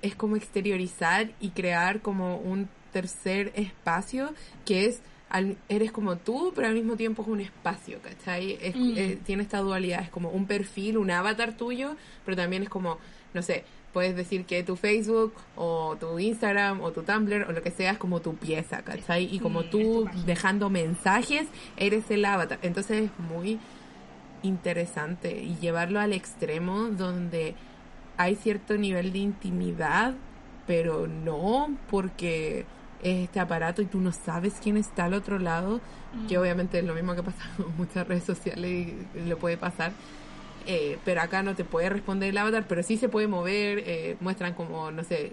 [0.03, 4.33] es como exteriorizar y crear como un tercer espacio
[4.65, 8.59] que es al- eres como tú, pero al mismo tiempo es un espacio, ¿cachai?
[8.61, 8.93] Es- Mm.
[8.97, 12.99] eh, tiene esta dualidad, es como un perfil, un avatar tuyo, pero también es como,
[13.35, 13.65] no sé,
[13.97, 17.93] puedes decir que tu Facebook o tu Instagram o tu Tumblr o lo que sea
[17.93, 19.35] es como tu pieza, ¿cachai?
[19.35, 22.59] Y como Mm, tú dejando mensajes, eres el avatar.
[22.61, 23.59] Entonces es muy
[24.43, 27.55] interesante y llevarlo al extremo donde
[28.19, 30.13] hay cierto nivel de intimidad,
[30.67, 32.67] pero no porque
[33.03, 35.81] es este aparato y tú no sabes quién está al otro lado,
[36.29, 39.93] que obviamente es lo mismo que pasa con muchas redes sociales y le puede pasar.
[40.67, 44.17] Eh, pero acá no te puede responder el avatar, pero sí se puede mover, eh,
[44.21, 45.33] muestran como, no sé,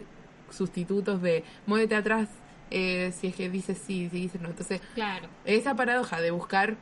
[0.51, 2.29] sustitutos de muévete atrás
[2.69, 4.49] eh, si es que dices sí, si dices no.
[4.49, 6.75] Entonces, claro esa paradoja de buscar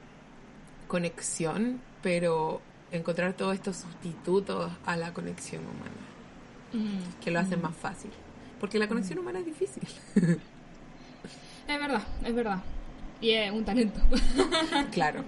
[0.88, 6.08] conexión, pero encontrar todos estos sustitutos a la conexión humana,
[6.74, 7.22] Mm.
[7.24, 8.12] que lo hacen más fácil.
[8.60, 9.84] Porque la conexión humana es difícil.
[11.68, 12.62] es verdad es verdad
[13.22, 14.00] y es un talento
[14.92, 15.24] claro,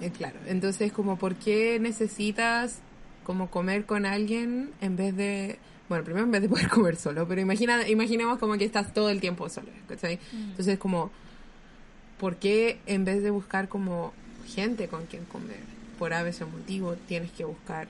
[0.00, 0.38] Eh, claro.
[0.46, 2.80] Entonces, como, ¿por qué necesitas
[3.24, 5.58] como comer con alguien en vez de...
[5.88, 9.10] Bueno, primero en vez de poder comer solo, pero imagina, imaginemos como que estás todo
[9.10, 10.18] el tiempo solo, ¿cachai?
[10.32, 11.10] Entonces, como,
[12.18, 14.12] ¿por qué en vez de buscar como
[14.46, 15.60] gente con quien comer,
[15.98, 17.88] por a veces motivo, tienes que buscar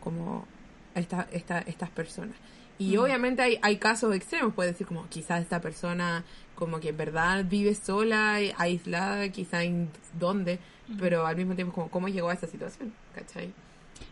[0.00, 0.46] como
[0.94, 2.34] esta, esta, estas personas.
[2.78, 3.00] Y Mm.
[3.00, 6.24] obviamente hay, hay casos extremos, puede decir como quizás esta persona
[6.54, 10.58] como que en verdad vive sola, aislada, quizá en dónde,
[10.98, 13.52] pero al mismo tiempo como cómo llegó a esa situación, ¿cachai?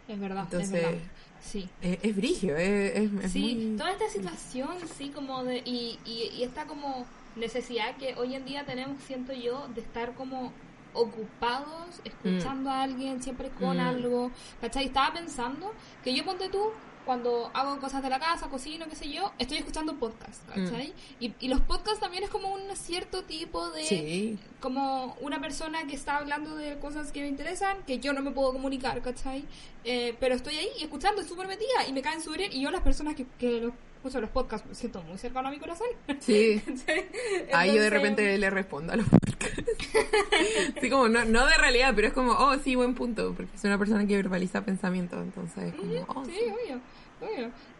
[0.09, 0.99] Es verdad, Entonces, es verdad.
[1.43, 1.69] Sí.
[1.83, 3.77] Es, es brigio, es, es, es Sí, muy...
[3.79, 5.59] toda esta situación, sí, como de.
[5.65, 7.07] Y, y, y esta como
[7.37, 10.53] necesidad que hoy en día tenemos, siento yo, de estar como
[10.95, 13.81] ocupados, escuchando a alguien, siempre con Mm.
[13.81, 14.31] algo.
[14.61, 14.87] ¿Cachai?
[14.87, 15.73] Estaba pensando
[16.03, 16.71] que yo ponte tú.
[17.09, 20.93] Cuando hago cosas de la casa, cocino, qué sé yo, estoy escuchando podcasts, ¿cachai?
[21.19, 25.87] Y, y los podcasts también es como un cierto tipo de Sí, como una persona
[25.87, 29.47] que está hablando de cosas que me interesan, que yo no me puedo comunicar, ¿cachai?
[29.85, 32.53] Eh, pero estoy ahí escuchando, súper metida y me caen bien.
[32.53, 35.51] Y yo las personas que, que los, escucho los podcasts me siento muy cercano a
[35.51, 35.89] mi corazón.
[36.21, 36.61] sí.
[36.67, 37.09] ¿cachai?
[37.55, 39.65] Ahí yo de Entonces, repente le respondo a los podcasts.
[40.81, 43.65] sí, como no, no de realidad, pero es como, oh, sí, buen punto, porque es
[43.65, 46.81] una persona que verbaliza pensamientos, entonces es como, oh, Sí, obvio,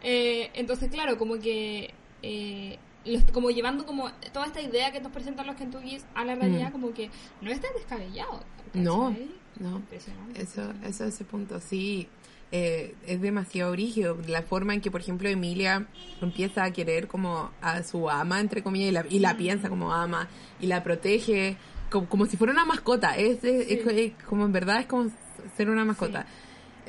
[0.03, 1.93] Eh, entonces, claro, como que...
[2.21, 6.35] Eh, los- como llevando como toda esta idea que nos presentan los Kentuckys a la
[6.35, 6.71] realidad, Mm.
[6.73, 7.09] como que
[7.41, 8.43] no es tan descabellado.
[8.67, 8.81] ¿cachai?
[8.83, 9.15] No,
[9.59, 9.77] no.
[9.77, 10.41] Impresionante.
[10.41, 12.07] Eso, eso ese punto, sí.
[12.51, 14.17] Eh, es demasiado rígido.
[14.27, 15.87] La forma en que, por ejemplo, Emilia
[16.21, 19.93] empieza a querer como a su ama, entre comillas, y la, y la piensa como
[19.93, 20.27] ama,
[20.59, 21.55] y la protege
[21.89, 23.15] como, como si fuera una mascota.
[23.15, 23.73] Es, es- Sí.
[23.75, 25.09] es- es como en verdad es como
[25.55, 26.25] ser una mascota.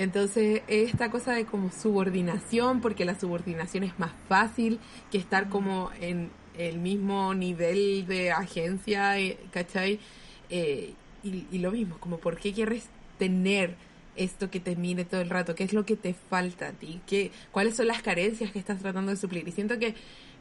[0.00, 4.78] Entonces, esta cosa de como subordinación, porque la subordinación es más fácil
[5.10, 10.00] que estar como en el mismo nivel de agencia, eh, ¿cachai?
[10.48, 12.88] Eh, y, y lo mismo, como por qué quieres
[13.18, 13.76] tener
[14.16, 17.02] esto que te mire todo el rato, qué es lo que te falta a ti,
[17.06, 19.46] ¿Qué, cuáles son las carencias que estás tratando de suplir.
[19.46, 19.94] Y siento que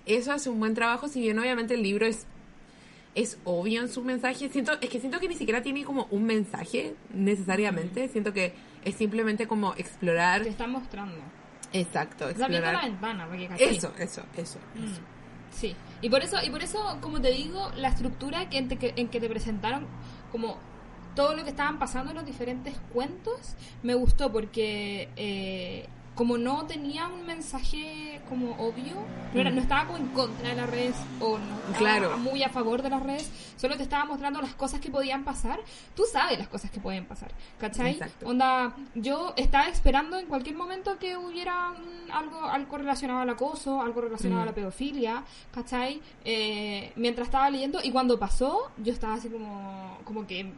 [0.06, 2.26] eso hace un buen trabajo, si bien obviamente el libro es
[3.16, 4.48] es obvio en su mensaje.
[4.48, 8.08] Siento, es que siento que ni siquiera tiene como un mensaje necesariamente.
[8.08, 8.54] Siento que
[8.84, 10.44] es simplemente como explorar.
[10.44, 11.18] Te están mostrando.
[11.72, 12.84] Exacto, viendo la explorar.
[12.86, 13.46] ventana, porque.
[13.60, 14.60] Eso, eso, eso.
[14.76, 15.02] Mm, eso.
[15.52, 18.94] Sí, y por eso, y por eso, como te digo, la estructura que en, te-
[19.00, 19.86] en que te presentaron
[20.32, 20.58] como
[21.16, 25.88] todo lo que estaban pasando en los diferentes cuentos me gustó porque eh,
[26.20, 28.94] como no tenía un mensaje como obvio,
[29.34, 32.18] no, era, no estaba como en contra de las redes o no estaba Claro.
[32.18, 35.62] muy a favor de las redes, solo te estaba mostrando las cosas que podían pasar.
[35.96, 37.92] Tú sabes las cosas que pueden pasar, ¿cachai?
[37.94, 38.28] Exacto.
[38.28, 43.82] Onda, yo estaba esperando en cualquier momento que hubiera un- algo, algo relacionado al acoso,
[43.82, 46.02] algo relacionado a la pedofilia, ¿cachai?
[46.26, 50.52] Eh, mientras estaba leyendo y cuando pasó, yo estaba así como, como que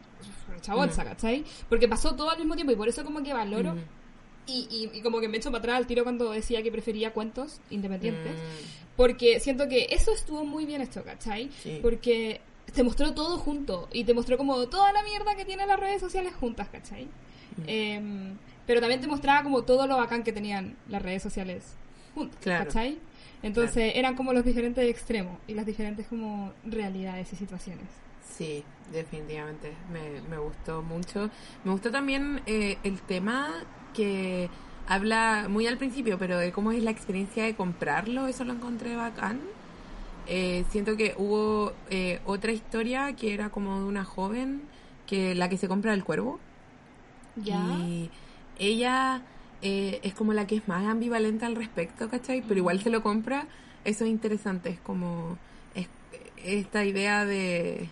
[0.57, 1.45] hecha bolsa, ¿cachai?
[1.69, 4.00] Porque pasó todo al mismo tiempo y por eso como que valoro Mm.
[4.69, 7.13] Y, y, y como que me echo para atrás al tiro cuando decía que prefería
[7.13, 8.33] cuentos independientes.
[8.33, 8.95] Mm.
[8.97, 11.49] Porque siento que eso estuvo muy bien hecho, ¿cachai?
[11.63, 11.79] Sí.
[11.81, 12.41] Porque
[12.73, 16.01] te mostró todo junto y te mostró como toda la mierda que tienen las redes
[16.01, 17.05] sociales juntas, ¿cachai?
[17.05, 17.63] Mm.
[17.67, 21.75] Em, pero también te mostraba como todo lo bacán que tenían las redes sociales
[22.13, 22.65] juntas, Claro.
[22.65, 22.99] ¿cachai?
[23.43, 27.87] Entonces eran como los diferentes extremos y las diferentes como realidades y situaciones.
[28.37, 29.73] Sí, definitivamente.
[29.91, 31.29] Me, me gustó mucho.
[31.63, 34.49] Me gustó también eh, el tema que
[34.87, 38.27] habla muy al principio, pero de cómo es la experiencia de comprarlo.
[38.27, 39.39] Eso lo encontré bacán.
[40.27, 44.61] Eh, siento que hubo eh, otra historia que era como de una joven
[45.07, 46.39] que la que se compra el cuervo.
[47.35, 47.59] ¿Ya?
[47.79, 48.09] Y
[48.59, 49.21] ella
[49.61, 52.41] eh, es como la que es más ambivalente al respecto, ¿cachai?
[52.41, 53.47] Pero igual se lo compra.
[53.83, 55.37] Eso es interesante, es como
[55.73, 55.87] es,
[56.43, 57.89] esta idea de,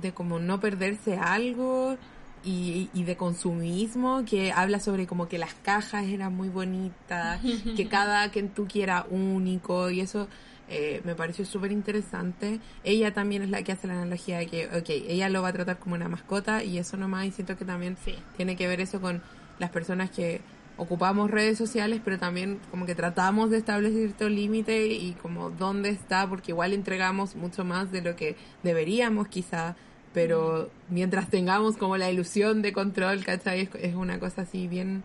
[0.00, 1.96] de como no perderse algo
[2.44, 7.40] y, y de consumismo que habla sobre como que las cajas eran muy bonitas,
[7.76, 10.28] que cada Kentucky era único y eso
[10.68, 12.60] eh, me pareció súper interesante.
[12.84, 15.52] Ella también es la que hace la analogía de que, ok, ella lo va a
[15.52, 18.14] tratar como una mascota y eso nomás, y siento que también Sí.
[18.36, 19.22] tiene que ver eso con
[19.58, 20.40] las personas que
[20.78, 25.90] ocupamos redes sociales, pero también como que tratamos de establecer cierto límite y como dónde
[25.90, 29.76] está, porque igual entregamos mucho más de lo que deberíamos quizá,
[30.12, 33.60] pero mientras tengamos como la ilusión de control, ¿cachai?
[33.62, 35.02] Es, es una cosa así bien,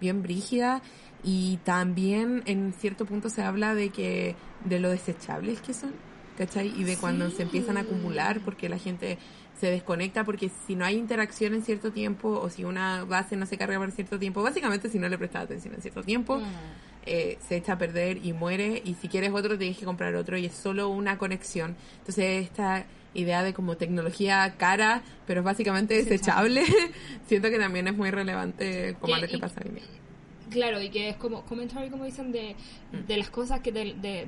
[0.00, 0.80] bien brígida.
[1.22, 5.92] Y también en cierto punto se habla de que, de lo desechables que son,
[6.36, 6.68] ¿cachai?
[6.78, 7.36] Y de cuando Sí.
[7.36, 9.18] se empiezan a acumular porque la gente
[9.58, 13.46] se desconecta porque si no hay interacción en cierto tiempo o si una base no
[13.46, 16.42] se carga por cierto tiempo, básicamente si no le prestas atención en cierto tiempo,
[17.06, 20.36] eh, se echa a perder y muere y si quieres otro tienes que comprar otro
[20.36, 21.76] y es solo una conexión.
[22.00, 22.84] Entonces esta
[23.14, 26.62] idea de como tecnología cara, pero es básicamente desechable,
[27.26, 29.82] siento que también es muy relevante como lo que pasa hoy día.
[30.50, 32.54] Claro, y que es como commentary, como dicen, de,
[32.92, 33.06] Mm.
[33.06, 34.26] de las cosas que de, de,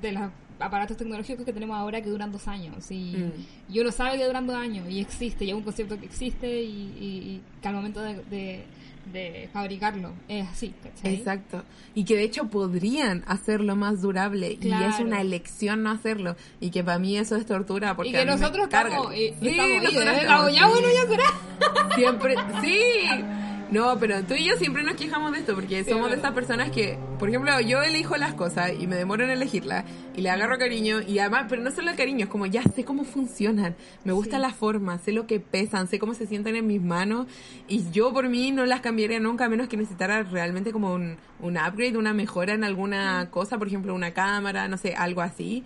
[0.00, 3.72] de las aparatos tecnológicos que tenemos ahora que duran dos años y, Mm.
[3.74, 6.62] y uno sabe que duran dos años y existe, y es un concepto que existe
[6.62, 8.64] y, y- y que al momento de, de-
[9.12, 11.14] de fabricarlo es así, ¿cachai?
[11.14, 11.62] Exacto.
[11.94, 14.58] Y que de hecho podrían hacerlo más durable.
[14.60, 16.36] Y es una elección no hacerlo.
[16.60, 17.94] Y que para mí eso es tortura.
[17.96, 18.96] Porque Y que a mí me nosotros carga.
[18.96, 21.94] estamos, y, Sí, estamos, y nosotros estamos, ya bueno, ya será.
[21.94, 23.24] Siempre, sí.
[23.70, 26.32] No, pero tú y yo siempre nos quejamos de esto porque Sí, somos de estas
[26.32, 30.30] personas que, por ejemplo, yo elijo las cosas y me demoro en elegirlas y le
[30.30, 34.12] agarro cariño y además, pero no solo cariño, es como ya sé cómo funcionan, me
[34.12, 34.42] gusta Sí.
[34.42, 37.26] la forma, sé lo que pesan, sé cómo se sienten en mis manos
[37.66, 41.16] y yo por mí no las cambiaría nunca a menos que necesitara realmente como un,
[41.40, 45.64] un upgrade, una mejora en alguna cosa, por ejemplo, una cámara, no sé, algo así.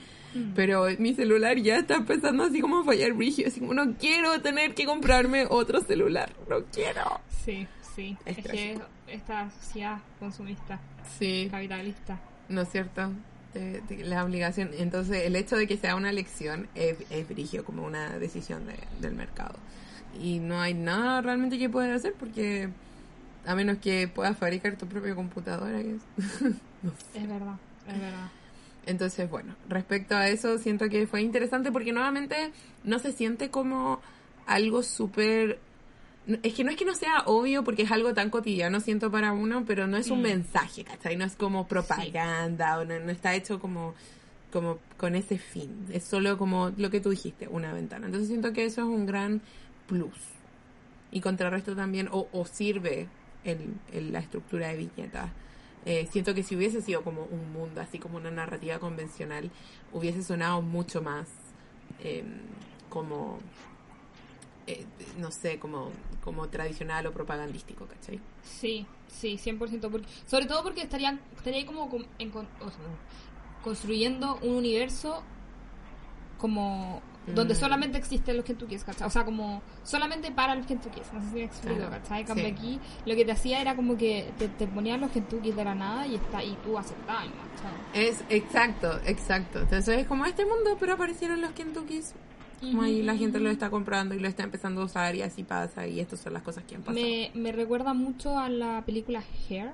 [0.54, 4.40] Pero mi celular ya está empezando así como a fallar brillo, así como no quiero
[4.40, 7.20] tener que comprarme otro celular, no quiero.
[7.44, 10.80] Sí, sí, Es es, que esta sociedad consumista,
[11.18, 12.18] Sí, capitalista.
[12.48, 13.12] ¿no es cierto?
[13.54, 14.70] De- de la obligación.
[14.78, 18.78] Entonces, el hecho de que sea una elección es, es brigio, como una decisión de-
[19.00, 19.58] del mercado.
[20.20, 22.68] Y no hay nada realmente que puedas hacer porque,
[23.46, 26.02] a menos que puedas fabricar tu propia computadora, que es-
[26.82, 27.20] no sé.
[27.22, 27.56] Es verdad,
[27.88, 28.28] es verdad.
[28.86, 32.52] Entonces, bueno, respecto a eso, siento que fue interesante porque nuevamente
[32.84, 34.00] no se siente como
[34.46, 35.58] algo súper...
[36.42, 39.32] Es que no es que no sea obvio porque es algo tan cotidiano, siento para
[39.32, 40.22] uno, pero no es un Mm.
[40.22, 41.16] mensaje, ¿cachai?
[41.16, 43.94] No es como propaganda o no, no está hecho como,
[44.52, 45.86] como con ese fin.
[45.92, 48.06] Es solo como lo que tú dijiste, una ventana.
[48.06, 49.40] Entonces siento que eso es un gran
[49.86, 50.14] plus.
[51.10, 53.08] Y contrarresto también, o, o sirve
[53.44, 55.30] en, en la estructura de viñetas.
[55.86, 59.50] Eh, siento que si hubiese sido como un mundo, así como una narrativa convencional,
[59.92, 61.26] hubiese sonado mucho más
[62.04, 62.22] eh,
[62.90, 63.38] como,
[64.72, 64.86] eh,
[65.18, 65.90] no sé, como,
[66.22, 68.20] como tradicional o propagandístico, ¿cachai?
[68.42, 69.90] Sí, sí, 100%.
[69.90, 72.78] Porque, sobre todo porque estarían, estaría como con- en con- o sea,
[73.62, 75.22] construyendo un universo
[76.38, 77.58] como donde Mm.
[77.58, 79.06] solamente existen los Kentuckys, ¿cachai?
[79.06, 82.20] O sea, como solamente para los Kentuckys, no sé si me explico, Claro, ¿cachai?
[82.22, 82.50] En cambio sí.
[82.52, 85.74] aquí lo que te hacía era como que te, te ponían los Kentuckys de la
[85.74, 88.06] nada y está y tú aceptabas, ¿cachai?
[88.08, 89.60] Es exacto, exacto.
[89.60, 92.14] Entonces es como este mundo, pero aparecieron los Kentuckys.
[92.60, 95.44] Como ahí la gente lo está comprando y lo está empezando a usar y así
[95.44, 97.02] pasa y estas son las cosas que han pasado.
[97.04, 99.72] Me, me recuerda mucho a la película Hair,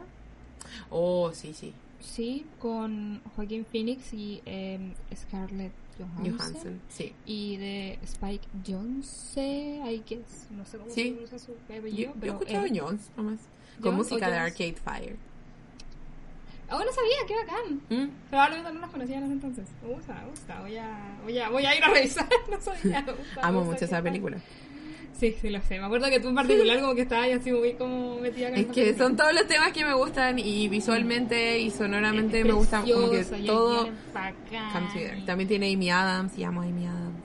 [0.90, 1.72] Oh, sí, sí.
[2.00, 6.36] sí, con Joaquín Phoenix y eh, Scarlett Johansson.
[6.38, 7.12] Johansson, sí.
[7.24, 10.20] Y de Spike Jonze, hay que
[10.50, 11.02] no sé cómo Sí.
[11.04, 13.40] se pronuncia su Yo, apellido, yo he pero escuchado él- Jones nomás.
[13.80, 14.36] Con Jones música de.
[14.36, 15.16] Arcade Fire.
[16.68, 17.80] Ah, no sabía, qué bacán.
[17.90, 18.10] ¿Mm?
[18.28, 19.64] Probablemente no los conocía en ese entonces.
[19.82, 20.60] Me gusta, me gusta.
[20.62, 22.26] Voy a, voy a, voy a ir a revisar.
[22.50, 23.02] No sabía.
[23.02, 24.38] me gusta, me Amo gusta mucho esa película.
[25.18, 25.78] Sí, sí, lo sé.
[25.78, 28.66] Me acuerdo que tú en particular como que estabas así muy como metida con Es
[28.66, 28.98] que película.
[29.06, 33.24] son todos los temas que me gustan y visualmente y sonoramente me gustan como que
[33.46, 35.22] todo come.
[35.24, 37.22] También tiene Amy Adams y amo a Amy Adams.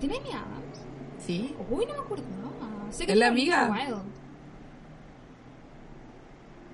[0.00, 0.78] ¿Tiene Amy Adams?
[1.26, 1.54] ¿Sí?
[1.68, 2.26] Uy, no me acordaba.
[2.90, 3.74] Sé que Es la amiga.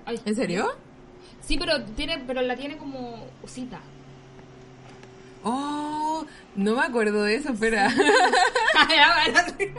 [0.05, 0.69] Ay, ¿En serio?
[1.41, 3.79] Sí, pero tiene, pero la tiene como cita.
[5.43, 6.25] Oh,
[6.55, 7.89] no me acuerdo de eso, espera.
[7.89, 7.97] Sí.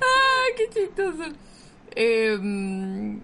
[0.00, 1.24] ah, qué chistoso.
[1.94, 3.18] Eh,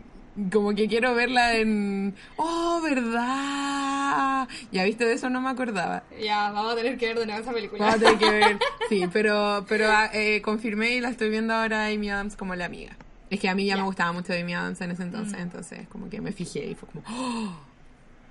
[0.50, 2.14] como que quiero verla en...
[2.36, 4.48] Oh, ¿verdad?
[4.72, 6.02] Ya viste de eso, no me acordaba.
[6.20, 7.84] ya, vamos a tener que ver de nuevo esa película.
[7.84, 8.58] Vamos a tener que ver.
[8.88, 12.64] Sí, pero, pero ah, eh, confirmé y la estoy viendo ahora Amy Adams como la
[12.64, 12.96] amiga.
[13.34, 15.42] Es que a mí ya, me gustaba mucho Amy Adams en ese entonces, Mm.
[15.42, 17.02] entonces como que me fijé y fue como...
[17.08, 17.56] ¡oh!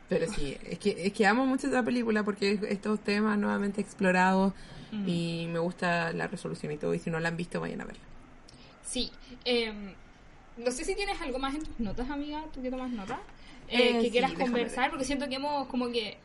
[0.09, 3.81] Pero sí, es que, es que amo mucho esa película porque es- estos temas nuevamente
[3.81, 4.53] explorados
[4.91, 5.09] Mm.
[5.09, 6.93] y me gusta la resolución y todo.
[6.93, 8.01] Y si no la han visto, vayan a verla.
[8.85, 9.11] Sí.
[9.45, 9.73] eh,
[10.55, 13.17] no sé si tienes algo más en tus notas, amiga, tú que tomas notas,
[13.69, 14.89] Eh, eh, que sí, quieras conversar, ver.
[14.91, 16.17] porque siento que hemos como que...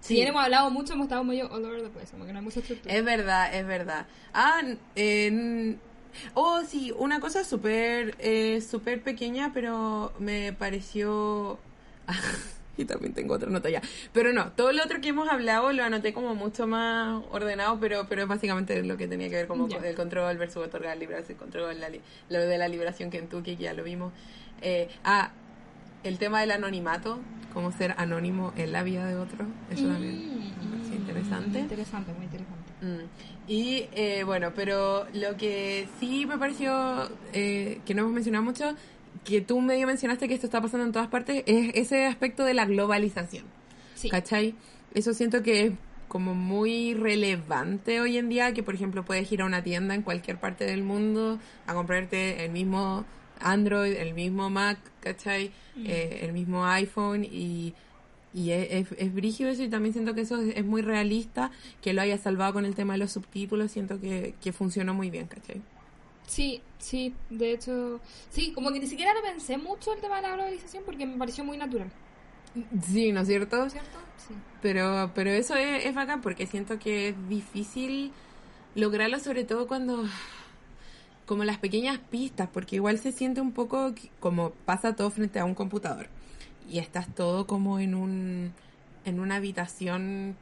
[0.00, 0.08] Sí.
[0.08, 2.40] Si bien hemos hablado mucho, hemos estado medio all over the place, como que no
[2.40, 2.92] hay mucha estructura.
[2.94, 4.06] Es verdad, es verdad.
[4.34, 4.60] Ah,
[4.96, 5.76] eh,
[6.34, 11.58] oh, sí, una cosa súper, eh, súper pequeña, pero me pareció...
[12.76, 13.80] y también tengo otra nota ya.
[14.12, 18.06] Pero no, todo lo otro que hemos hablado lo anoté como mucho más ordenado, pero,
[18.08, 21.38] pero es básicamente lo que tenía que ver como con el control versus otorgar liberación,
[21.38, 21.88] control, la
[22.28, 24.12] lo de la liberación Kentucky, que ya lo vimos.
[24.62, 25.32] Eh, ah,
[26.04, 27.18] el tema del anonimato,
[27.52, 31.58] como ser anónimo en la vida de otro, eso también me pareció interesante.
[31.60, 32.72] Interesante, muy interesante.
[32.82, 33.35] Mm.
[33.48, 38.74] Y eh, bueno, pero lo que sí me pareció eh, que no hemos mencionado mucho,
[39.24, 42.54] que tú medio mencionaste que esto está pasando en todas partes, es ese aspecto de
[42.54, 43.44] la globalización.
[43.94, 44.10] Sí.
[44.10, 44.54] ¿Cachai?
[44.94, 45.72] Eso siento que es
[46.08, 50.02] como muy relevante hoy en día, que por ejemplo puedes ir a una tienda en
[50.02, 53.04] cualquier parte del mundo a comprarte el mismo
[53.40, 55.50] Android, el mismo Mac, ¿cachai?
[55.74, 55.86] Mm.
[55.86, 57.74] Eh, el mismo iPhone y,
[58.36, 61.50] y es, es, es brígido eso y también siento que eso es, es muy realista,
[61.80, 65.08] que lo haya salvado con el tema de los subtítulos, siento que, que funcionó muy
[65.08, 65.62] bien, ¿cachai?
[66.26, 70.22] Sí, sí, de hecho, sí, como que ni siquiera lo pensé mucho el tema de
[70.22, 71.90] la globalización porque me pareció muy natural,
[72.82, 73.70] Sí, ¿no es cierto?
[73.70, 73.98] ¿cierto?
[74.18, 74.34] Sí.
[74.60, 78.12] Pero, pero eso es, es bacán porque siento que es difícil
[78.74, 80.04] lograrlo, sobre todo cuando.
[81.26, 85.44] como las pequeñas pistas, porque igual se siente un poco como pasa todo frente a
[85.44, 86.08] un computador
[86.68, 88.52] y estás todo como en un.
[89.04, 90.36] en una habitación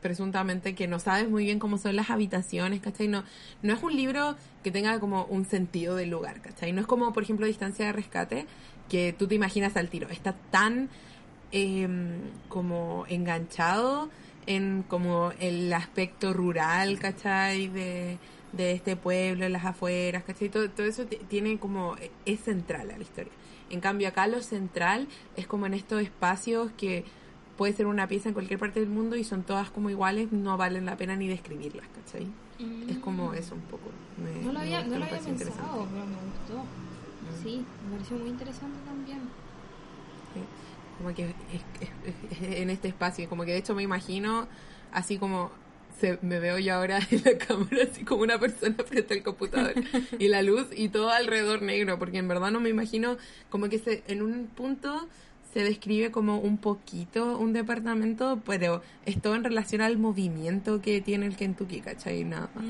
[0.00, 3.08] presuntamente que no sabes muy bien cómo son las habitaciones, ¿cachai?
[3.08, 3.24] No,
[3.62, 6.72] no es un libro que tenga como un sentido del lugar, ¿cachai?
[6.72, 8.46] No es como, por ejemplo, Distancia de Rescate,
[8.88, 10.08] que tú te imaginas al tiro.
[10.08, 10.88] Está tan
[11.52, 14.10] em, como enganchado
[14.46, 17.68] en como el aspecto rural, ¿cachai?
[17.68, 18.18] De,
[18.52, 20.48] de este pueblo, las afueras, ¿cachai?
[20.48, 23.32] Todo, todo eso tiene como, es central a la historia.
[23.70, 27.04] En cambio acá lo central es como en estos espacios que
[27.56, 30.56] puede ser una pieza en cualquier parte del mundo y son todas como iguales, no
[30.56, 32.26] valen la pena ni describirlas, ¿cachai?
[32.88, 33.90] Es como eso un poco.
[34.22, 36.64] Me- No lo había, no lo había pensado, pero me gustó.
[37.42, 39.20] Sí, me pareció muy interesante también.
[40.34, 40.40] Sí,
[40.98, 44.46] como que es- es- es- en este espacio, como que de hecho me imagino
[44.92, 45.50] así como
[46.00, 49.74] se, me veo yo ahora en la cámara así como una persona frente al computador
[50.18, 53.16] y la luz y todo alrededor negro, porque en verdad no me imagino
[53.50, 55.08] como que se, en un punto
[55.52, 61.00] se describe como un poquito un departamento, pero es todo en relación al movimiento que
[61.00, 62.24] tiene el Kentucky, ¿cachai?
[62.24, 62.64] Nada más.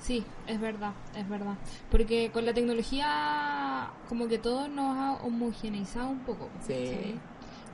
[0.00, 1.56] Sí, es verdad, es verdad.
[1.90, 6.48] Porque con la tecnología, como que todo nos ha homogeneizado un poco.
[6.64, 7.16] Sí,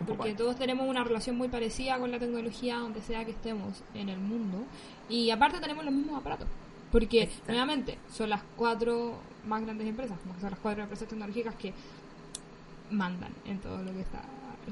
[0.06, 4.08] Porque todos tenemos una relación muy parecida con la tecnología, donde sea que estemos en
[4.08, 4.64] el mundo.
[5.08, 6.48] Y aparte tenemos los mismos aparatos.
[6.92, 7.44] Porque, Exacto.
[7.52, 11.72] nuevamente, son las cuatro más grandes empresas, son las cuatro empresas tecnológicas que
[12.90, 14.22] mandan en todo lo que está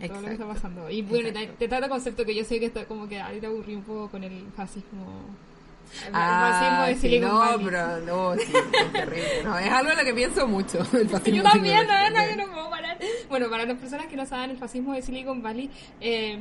[0.01, 0.89] en todo lo que está pasando.
[0.89, 1.55] Y bueno, te, Exacto.
[1.59, 3.83] te trata concepto que yo sé que está como que a ti te aburrí un
[3.83, 5.20] poco con el fascismo.
[6.07, 7.64] El Ah, fascismo de sí, Silicon no, Valley.
[7.66, 8.41] pero no, sí,
[8.73, 9.43] es terrible.
[9.45, 10.79] No, es algo en lo que pienso mucho.
[10.95, 12.70] El Yo también, no, no, yo no puedo.
[13.28, 16.38] Bueno, para las personas que no saben, el fascismo de Silicon Valley, eh,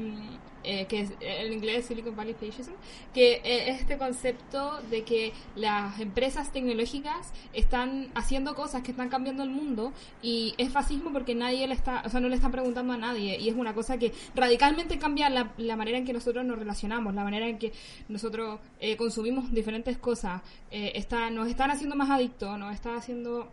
[0.63, 2.73] eh, que es eh, en inglés Silicon Valley Fascism,
[3.13, 9.09] que eh, es este concepto de que las empresas tecnológicas están haciendo cosas que están
[9.09, 9.91] cambiando el mundo
[10.21, 13.39] y es fascismo porque nadie le está, o sea, no le están preguntando a nadie
[13.39, 17.23] y es una cosa que radicalmente cambia la, manera en que nosotros nos relacionamos, la
[17.23, 17.71] manera en que
[18.07, 23.51] nosotros eh, consumimos diferentes cosas, eh, está, nos están haciendo más adictos, nos está haciendo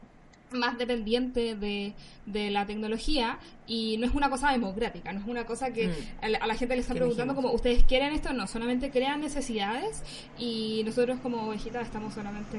[0.53, 1.93] más dependiente de,
[2.27, 5.93] de la tecnología y no es una cosa democrática, no es una cosa que Mm.
[6.25, 9.21] a, la, a la gente le están preguntando como ustedes quieren esto, no, solamente crean
[9.21, 10.03] necesidades
[10.39, 12.59] y nosotros como ovejitas estamos solamente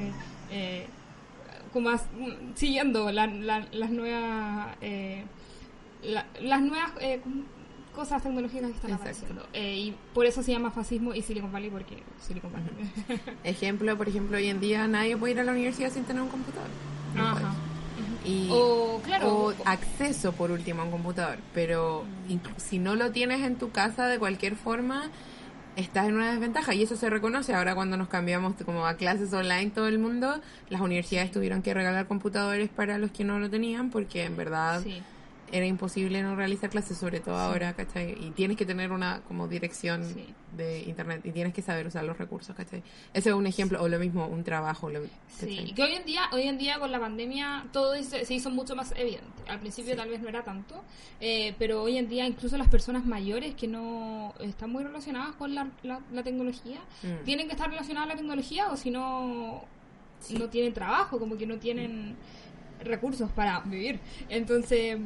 [0.52, 0.86] eh,
[1.74, 2.06] como as-
[2.56, 5.24] siguiendo la- la- las nuevas eh,
[6.04, 7.20] la- las nuevas eh,
[7.96, 11.70] cosas tecnológicas que están apareciendo Eh, y por eso se llama fascismo y Silicon Valley
[11.72, 12.70] porque Silicon Valley
[13.44, 16.30] Ejemplo, por ejemplo, hoy en día nadie puede ir a la universidad sin tener un
[16.30, 16.70] computador.
[17.16, 17.34] No Ajá.
[17.34, 17.69] puede.
[18.26, 21.38] Y, O, claro, o acceso por último a un computador.
[21.54, 22.04] Pero
[22.58, 25.10] si no lo tienes en tu casa de cualquier forma,
[25.76, 26.74] estás en una desventaja.
[26.74, 30.42] Y eso se reconoce ahora cuando nos cambiamos como a clases online todo el mundo.
[30.70, 34.82] Las universidades tuvieron que regalar computadores para los que no lo tenían porque en verdad
[34.84, 35.02] sí.
[35.52, 38.16] Era imposible no realizar clases, sobre todo ahora, ¿cachai?
[38.20, 40.26] Y tienes que tener una como dirección Sí.
[40.56, 42.82] de internet y tienes que saber usar los recursos, ¿cachai?
[43.14, 46.22] Ese es un ejemplo, o lo mismo, un trabajo, lo, Sí, que hoy en día,
[46.32, 49.26] hoy en día con la pandemia todo se, se hizo mucho más evidente.
[49.48, 50.84] Al principio tal vez no era tanto,
[51.22, 55.54] eh, pero hoy en día incluso las personas mayores que no están muy relacionadas con
[55.56, 57.24] la, la, la tecnología, Mm.
[57.26, 59.64] tienen que estar relacionadas a la tecnología o si no,
[60.38, 62.16] no tienen trabajo, como que no tienen
[62.84, 64.00] recursos para vivir.
[64.30, 64.98] Entonces,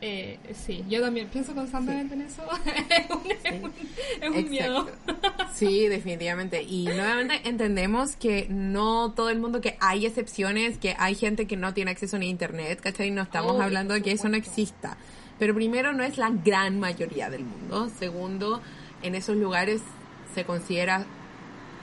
[0.00, 2.42] eh, sí, yo también pienso constantemente en eso.
[2.66, 3.72] es un, es un-
[4.22, 4.90] es un miedo.
[5.54, 6.62] Sí, definitivamente.
[6.62, 11.56] Y nuevamente entendemos que no todo el mundo, que hay excepciones, que hay gente que
[11.56, 13.10] no tiene acceso ni a internet, ¿cachai?
[13.10, 14.96] No estamos hablando de que eso no exista.
[15.38, 17.90] Pero primero, no es la gran mayoría del mundo.
[17.98, 18.60] Segundo,
[19.02, 19.80] en esos lugares
[20.34, 21.04] se considera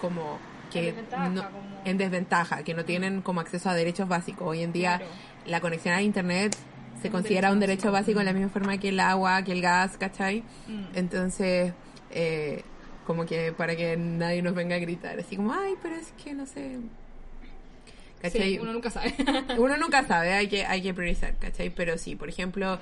[0.02, 0.38] como
[0.74, 4.48] que En desventaja, no- como- en desventaja, que no tienen como acceso a derechos básicos.
[4.48, 5.12] Hoy en día Claro.
[5.46, 6.56] la conexión a internet
[7.02, 9.52] se un considera un derecho derecho básico de la misma forma que el agua, que
[9.52, 10.42] el gas, ¿cachai?
[10.68, 10.84] Mm.
[10.96, 11.74] Entonces,
[12.12, 12.64] eh,
[13.06, 16.34] como que para que nadie nos venga a gritar, así como, ay, pero es que
[16.34, 16.80] no sé.
[18.22, 18.54] ¿Cachai?
[18.54, 19.14] Sí, uno nunca sabe.
[19.60, 21.70] Uno nunca sabe, hay que, hay que priorizar, ¿cachai?
[21.72, 22.80] Pero sí, por ejemplo,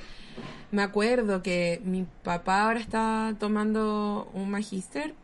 [0.69, 5.15] me acuerdo que mi papá ahora está tomando un magíster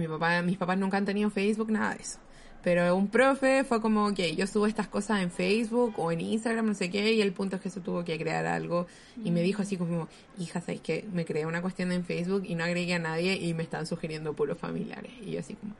[0.00, 2.18] mi papá, mis papás nunca han tenido Facebook, nada de eso.
[2.62, 6.66] Pero un profe fue como, que yo subo estas cosas en Facebook o en Instagram,
[6.66, 8.88] no sé qué, y el punto es que se tuvo que crear algo.
[9.24, 11.04] Y me dijo así como, hija, ¿sabes qué?
[11.12, 14.32] Me creé una cuestión en Facebook y no agregué a nadie y me están sugiriendo
[14.34, 15.12] puros familiares.
[15.24, 15.74] Y yo así como,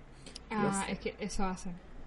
[0.51, 0.93] Ah, sé.
[0.93, 1.71] es que eso hace.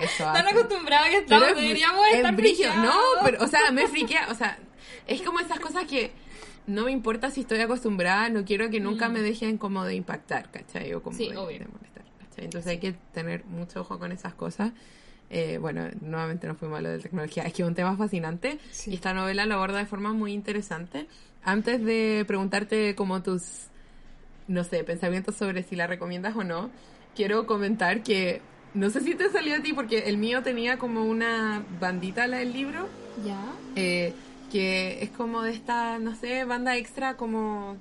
[0.00, 0.50] eso Tan hace.
[0.58, 2.54] acostumbrada que estamos, es- deberíamos es estar brillo.
[2.72, 2.84] friqueados.
[2.84, 4.28] No, pero, o sea, me friquea.
[4.30, 4.58] O sea,
[5.06, 6.12] es como esas cosas que
[6.68, 10.50] no me importa si estoy acostumbrada, no quiero que nunca me dejen como de impactar,
[10.52, 10.94] ¿cachai?
[10.94, 11.18] O como Mm.
[11.18, 12.44] Sí, de, de molestar, ¿cachai?
[12.44, 14.72] Entonces hay que tener mucho ojo con esas cosas.
[15.30, 17.42] Eh, bueno, nuevamente nos fuimos a lo de tecnología.
[17.42, 18.92] Es que es un tema fascinante Sí.
[18.92, 21.06] y esta novela lo aborda de forma muy interesante.
[21.42, 23.42] Antes de preguntarte como tus,
[24.46, 26.70] no sé, pensamientos sobre si la recomiendas o no,
[27.14, 28.40] quiero comentar que
[28.74, 32.38] no sé si te salió a ti porque el mío tenía como una bandita la
[32.38, 32.86] del libro
[33.24, 33.40] Ya.
[33.76, 34.12] eh,
[34.50, 37.76] que es como de esta, no sé, banda extra como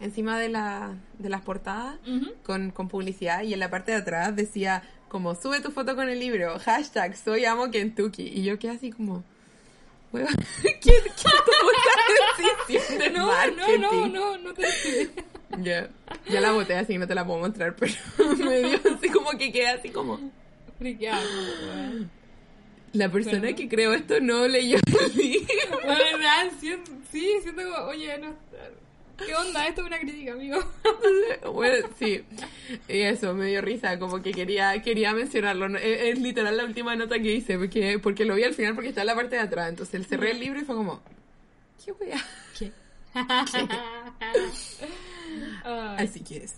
[0.00, 1.98] encima de, la, de las portadas
[2.42, 6.08] con, con publicidad y en la parte de atrás decía como sube tu foto con
[6.08, 9.24] el libro, hashtag soy amo Kentucky y yo quedé así como
[10.12, 10.30] "Hueva,
[10.62, 14.66] ¿quién, quién tomó esta decisión de No, no, marketing?" no, no, no te
[15.58, 15.90] Ya,
[16.28, 17.92] ya la boté así, no te la puedo mostrar, pero
[18.38, 20.18] me dio así como que quedé así como
[20.78, 21.20] friqueado.
[22.92, 25.46] La persona Pero- que creó esto no leyó el libro.
[26.58, 28.34] Siento, sí, siento como, oye, no,
[29.24, 29.66] ¿qué onda?
[29.66, 30.58] Esto es una crítica, amigo.
[31.52, 32.22] Bueno, sí.
[32.88, 35.66] Y eso, me dio risa, como que quería quería mencionarlo.
[35.78, 38.88] Es, es literal la última nota que hice, porque, porque lo vi al final porque
[38.90, 39.68] está en la parte de atrás.
[39.68, 41.02] Entonces cerré el libro y fue como,
[41.84, 42.24] ¿qué wea?
[42.58, 42.72] ¿Qué?
[45.64, 46.06] Ay.
[46.06, 46.54] Así que es.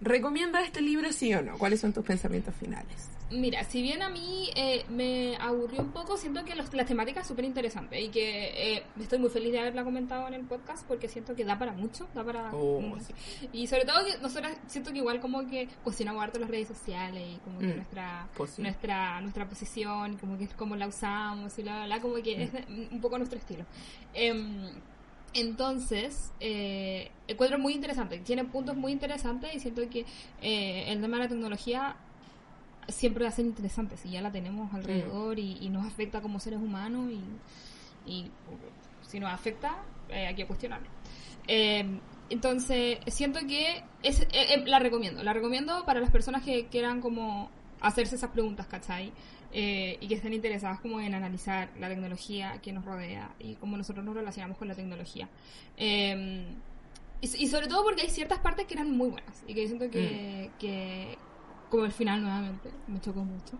[0.00, 1.58] ¿Recomienda este libro sí o no?
[1.58, 3.08] ¿Cuáles son tus pensamientos finales?
[3.30, 7.28] Mira, si bien a mí eh, me aburrió un poco, siento que los, las temáticas
[7.28, 11.06] súper interesantes y que eh, estoy muy feliz de haberla comentado en el podcast porque
[11.08, 12.52] siento que da para mucho, da para...
[12.52, 13.14] Oh, mm, sí.
[13.52, 17.22] Y sobre todo que nosotros siento que igual como que cuestionamos harto las redes sociales
[17.36, 18.62] y como que Mm, nuestra, pues sí.
[18.62, 22.40] nuestra nuestra posición, como que es como la usamos y la, la como que Mm.
[22.82, 23.64] es un poco nuestro estilo.
[24.12, 24.70] Em,
[25.34, 30.04] entonces, eh, encuentro muy interesante, tiene puntos muy interesantes y siento que
[30.42, 31.96] eh, el tema de la tecnología
[32.88, 36.40] siempre va a ser interesante si ya la tenemos alrededor y, y nos afecta como
[36.40, 38.30] seres humanos y, y
[39.02, 39.76] si nos afecta
[40.08, 40.88] eh, hay que cuestionarlo.
[41.46, 41.84] Eh,
[42.30, 47.00] entonces, siento que es, eh, eh, la recomiendo, la recomiendo para las personas que quieran
[47.00, 47.50] como
[47.80, 49.12] hacerse esas preguntas, ¿cachai?
[49.52, 53.76] Eh, y que estén interesadas como en analizar la tecnología que nos rodea y cómo
[53.76, 55.28] nosotros nos relacionamos con la tecnología.
[55.76, 56.46] Eh,
[57.20, 59.90] y, y sobre todo porque hay ciertas partes que eran muy buenas y que siento
[59.90, 61.18] que, que
[61.70, 63.58] como el final nuevamente, me chocó mucho.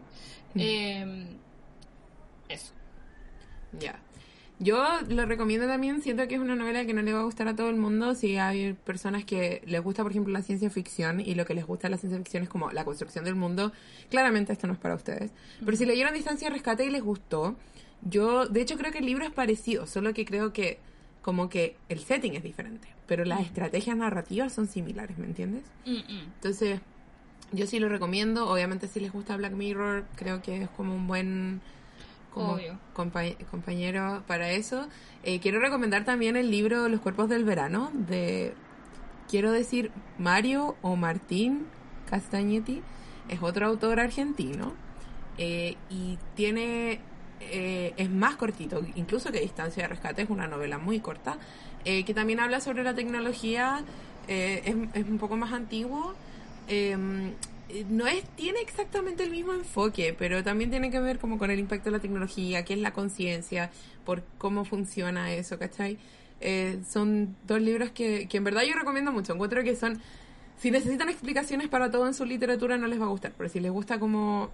[0.57, 1.27] Eh,
[2.49, 2.73] eso.
[3.79, 4.01] Ya.
[4.63, 7.49] Yo lo recomiendo también, siento que es una novela que no le va a gustar
[7.49, 11.19] a todo el mundo si hay personas que les gusta, por ejemplo, la ciencia ficción
[11.19, 13.73] y lo que les gusta de la ciencia ficción es como la construcción del mundo.
[14.11, 15.31] Claramente esto no es para ustedes.
[15.65, 17.57] Pero si leyeron Distancia de Rescate y les gustó,
[18.03, 20.79] yo de hecho creo que el libro es parecido, solo que creo que
[21.23, 25.65] como que el setting es diferente, pero las estrategias narrativas son similares, ¿me entiendes?
[25.87, 26.81] Entonces,
[27.53, 28.47] yo sí lo recomiendo.
[28.47, 31.61] Obviamente, si les gusta Black Mirror, creo que es como un buen
[32.33, 32.79] como Obvio.
[32.95, 34.87] compa- compañero para eso.
[35.23, 38.55] Eh, quiero recomendar también el libro Los cuerpos del verano de,
[39.29, 41.67] quiero decir, Mario o Martín
[42.09, 42.83] Castagnetti.
[43.29, 44.73] Es otro autor argentino
[45.39, 47.01] eh, y tiene
[47.41, 51.39] eh, es más cortito, incluso que Distancia de Rescate es una novela muy corta,
[51.85, 53.83] eh, que también habla sobre la tecnología,
[54.29, 56.15] eh, es, es un poco más antiguo.
[57.73, 61.51] Eh, no es tiene exactamente el mismo enfoque, pero también tiene que ver como con
[61.51, 63.71] el impacto de la tecnología, qué es la conciencia,
[64.05, 65.99] por cómo funciona eso, ¿cachai?
[66.41, 69.35] Eh, son dos libros que, que en verdad yo recomiendo mucho.
[69.35, 70.01] Encuentro que son,
[70.59, 73.61] si necesitan explicaciones para todo en su literatura no les va a gustar, pero si
[73.61, 74.51] les gusta como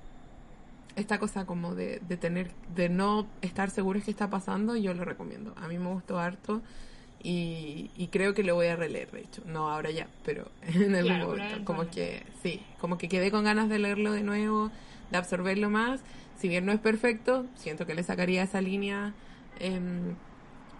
[0.96, 5.04] esta cosa como de, de tener, de no estar seguros qué está pasando, yo lo
[5.04, 5.54] recomiendo.
[5.56, 6.62] A mí me gustó harto
[7.26, 9.42] y, y creo que lo voy a releer, de hecho.
[9.46, 11.64] No ahora ya, pero en algún Claro, momento.
[11.64, 14.72] Como que, sí, como que quedé con ganas de leerlo de nuevo,
[15.10, 16.02] de absorberlo más.
[16.36, 19.14] Si bien no es perfecto, siento que le sacaría esa línea
[19.58, 20.16] em,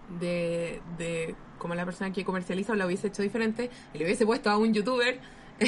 [0.09, 4.51] de, de como la persona que comercializa lo hubiese hecho diferente y le hubiese puesto
[4.51, 5.21] a un youtuber.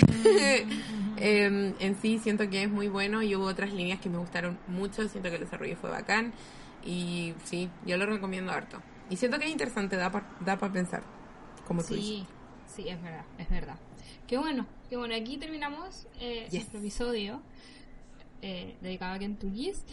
[1.16, 4.60] Em, en sí siento que es muy bueno y hubo otras líneas que me gustaron
[4.68, 6.32] mucho, siento que el desarrollo fue bacán
[6.82, 8.82] y sí, yo lo recomiendo harto.
[9.10, 11.02] Y siento que es interesante, da para da pa pensar,
[11.66, 12.08] como tú dices.
[12.08, 12.26] Sí,
[12.82, 13.76] sí, es verdad, es verdad.
[14.26, 15.14] Qué bueno, qué bueno.
[15.14, 16.74] Aquí terminamos eh, Yes.
[16.74, 17.40] episodio
[18.42, 19.84] eh, dedicado a Kentucky's.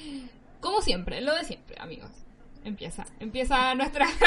[0.59, 2.09] Como siempre, lo de siempre, amigos.
[2.63, 3.05] empieza.
[3.19, 4.07] Empieza nuestra.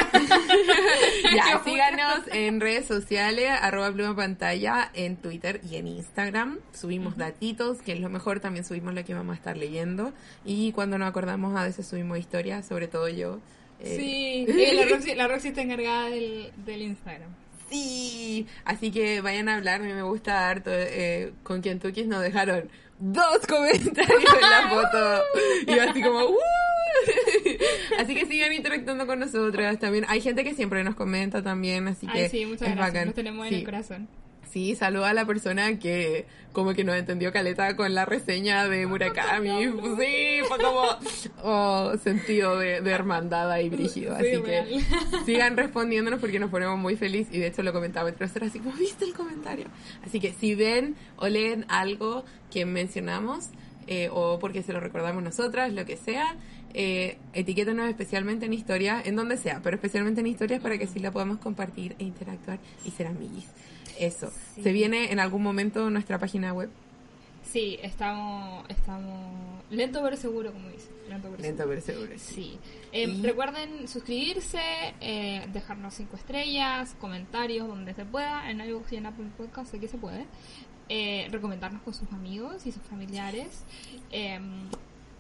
[1.34, 6.58] Ya, síganos en redes sociales, arroba pluma pantalla, en Twitter y en Instagram.
[6.72, 10.12] Subimos datitos, que es lo mejor, también subimos lo que vamos a estar leyendo.
[10.44, 13.40] Y cuando nos acordamos, a veces subimos historias, sobre todo yo.
[13.80, 17.30] Eh, Sí, eh, la, Roxy, la Roxy está encargada del, del Instagram.
[17.70, 20.70] Sí, así que vayan a hablar, a mí me gusta harto.
[20.72, 25.22] Eh, con Kentucky nos dejaron dos comentarios en la foto.
[25.66, 26.36] Y yo así como, "Uh".
[27.98, 30.04] Así que sigan interactuando con nosotras también.
[30.08, 32.92] Hay gente que siempre nos comenta también, así que Ay, sí, muchas es gracias.
[32.94, 33.06] bacán.
[33.06, 34.08] Nos tenemos en el corazón.
[34.50, 38.86] Sí, saluda a la persona que como que nos entendió caleta con la reseña de
[38.86, 39.66] Murakami.
[39.98, 40.84] Sí, fue como
[41.42, 44.16] oh, sentido de, de hermandad ahí brígido.
[44.18, 44.68] Sí, Así que real.
[45.26, 48.58] sigan respondiéndonos porque nos ponemos muy felices y de hecho lo comentaba el profesor así
[48.58, 49.66] como, ¿viste el comentario?
[50.04, 53.50] Así que si ven o leen algo que mencionamos
[53.86, 56.36] eh, o porque se lo recordamos nosotras, lo que sea,
[56.74, 60.98] eh, etiquétanos especialmente en historia, en donde sea, pero especialmente en historias para que sí
[60.98, 63.46] la podamos compartir e interactuar y ser amiguis.
[63.98, 64.30] Eso.
[64.54, 64.62] Sí.
[64.62, 66.70] Se viene en algún momento nuestra página web.
[67.50, 70.88] Sí, estamos, estamos lento pero seguro, como dice.
[71.08, 71.68] Lento pero Lento seguro.
[71.68, 72.12] pero seguro.
[72.18, 72.34] sí.
[72.34, 72.58] Sí.
[72.92, 74.60] Eh, Y- Recuerden suscribirse,
[75.00, 79.78] eh, dejarnos cinco estrellas, comentarios donde se pueda, en iVoox y en Apple Podcast, sé
[79.78, 80.26] que se puede.
[80.90, 83.48] Eh, recomendarnos con sus amigos y sus familiares.
[84.10, 84.38] Eh,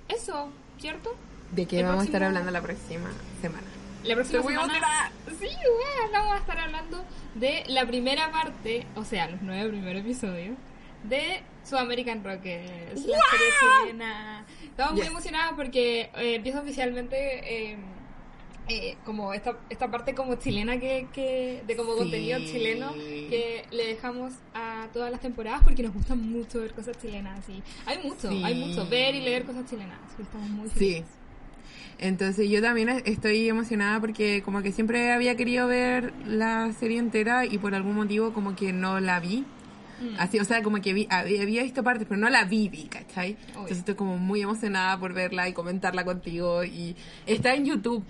[0.08, 0.48] eso,
[0.78, 1.14] ¿cierto?
[1.52, 3.10] ¿De qué El vamos a estar hablando la próxima
[3.40, 3.66] semana?
[4.04, 5.12] La próxima semana...
[5.38, 10.02] Sí, weón, vamos a estar hablando de la primera parte, o sea, los nueve primeros
[10.02, 10.56] episodios,
[11.04, 13.46] de Sudamerican Rockets, la serie
[13.84, 14.46] chilena.
[14.64, 15.10] Estamos muy Yes.
[15.10, 17.76] emocionadas porque eh, empieza oficialmente eh,
[18.68, 21.98] eh, como esta, esta parte como chilena que, que de como Sí.
[21.98, 26.96] contenido chileno que le dejamos a todas las temporadas porque nos gusta mucho ver cosas
[26.98, 27.48] chilenas.
[27.48, 28.42] Y hay mucho, Sí.
[28.44, 29.98] hay mucho, ver y leer cosas chilenas.
[30.20, 31.04] estamos muy Sí.
[31.98, 37.44] Entonces yo también estoy emocionada porque como que siempre había querido ver la serie entera
[37.44, 39.44] y por algún motivo como que no la vi.
[40.00, 40.14] Mm.
[40.18, 42.84] Así, o sea, como que vi, había, había visto partes, pero no la vi, vi,
[42.84, 43.32] ¿cachai?
[43.32, 43.48] Obvio.
[43.48, 46.94] Entonces estoy como muy emocionada por verla y comentarla contigo y
[47.26, 48.04] está en YouTube.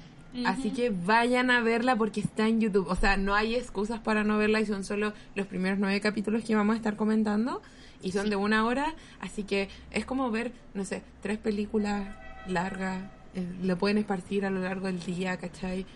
[0.45, 2.87] Así que vayan a verla porque está en YouTube.
[2.89, 6.45] O sea, no hay excusas para no verla y son solo los primeros nueve capítulos
[6.45, 7.63] que vamos a estar comentando
[8.03, 8.95] y son de una hora.
[9.21, 12.09] Así que es como ver, no sé, tres películas
[12.47, 13.18] largas.
[13.39, 15.87] Eh, lo pueden esparcir a lo largo del día, ¿cachai?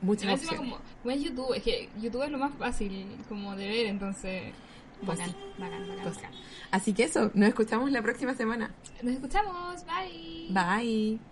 [0.00, 0.58] Muchas Y más encima opciones.
[0.58, 4.52] como, como es YouTube, es que YouTube es lo más fácil como de ver, entonces...
[5.02, 6.30] Bacán, bacán, bacán, bacán.
[6.70, 8.70] Así que eso, nos escuchamos la próxima semana.
[9.02, 10.48] Nos escuchamos, bye.
[10.50, 11.31] Bye.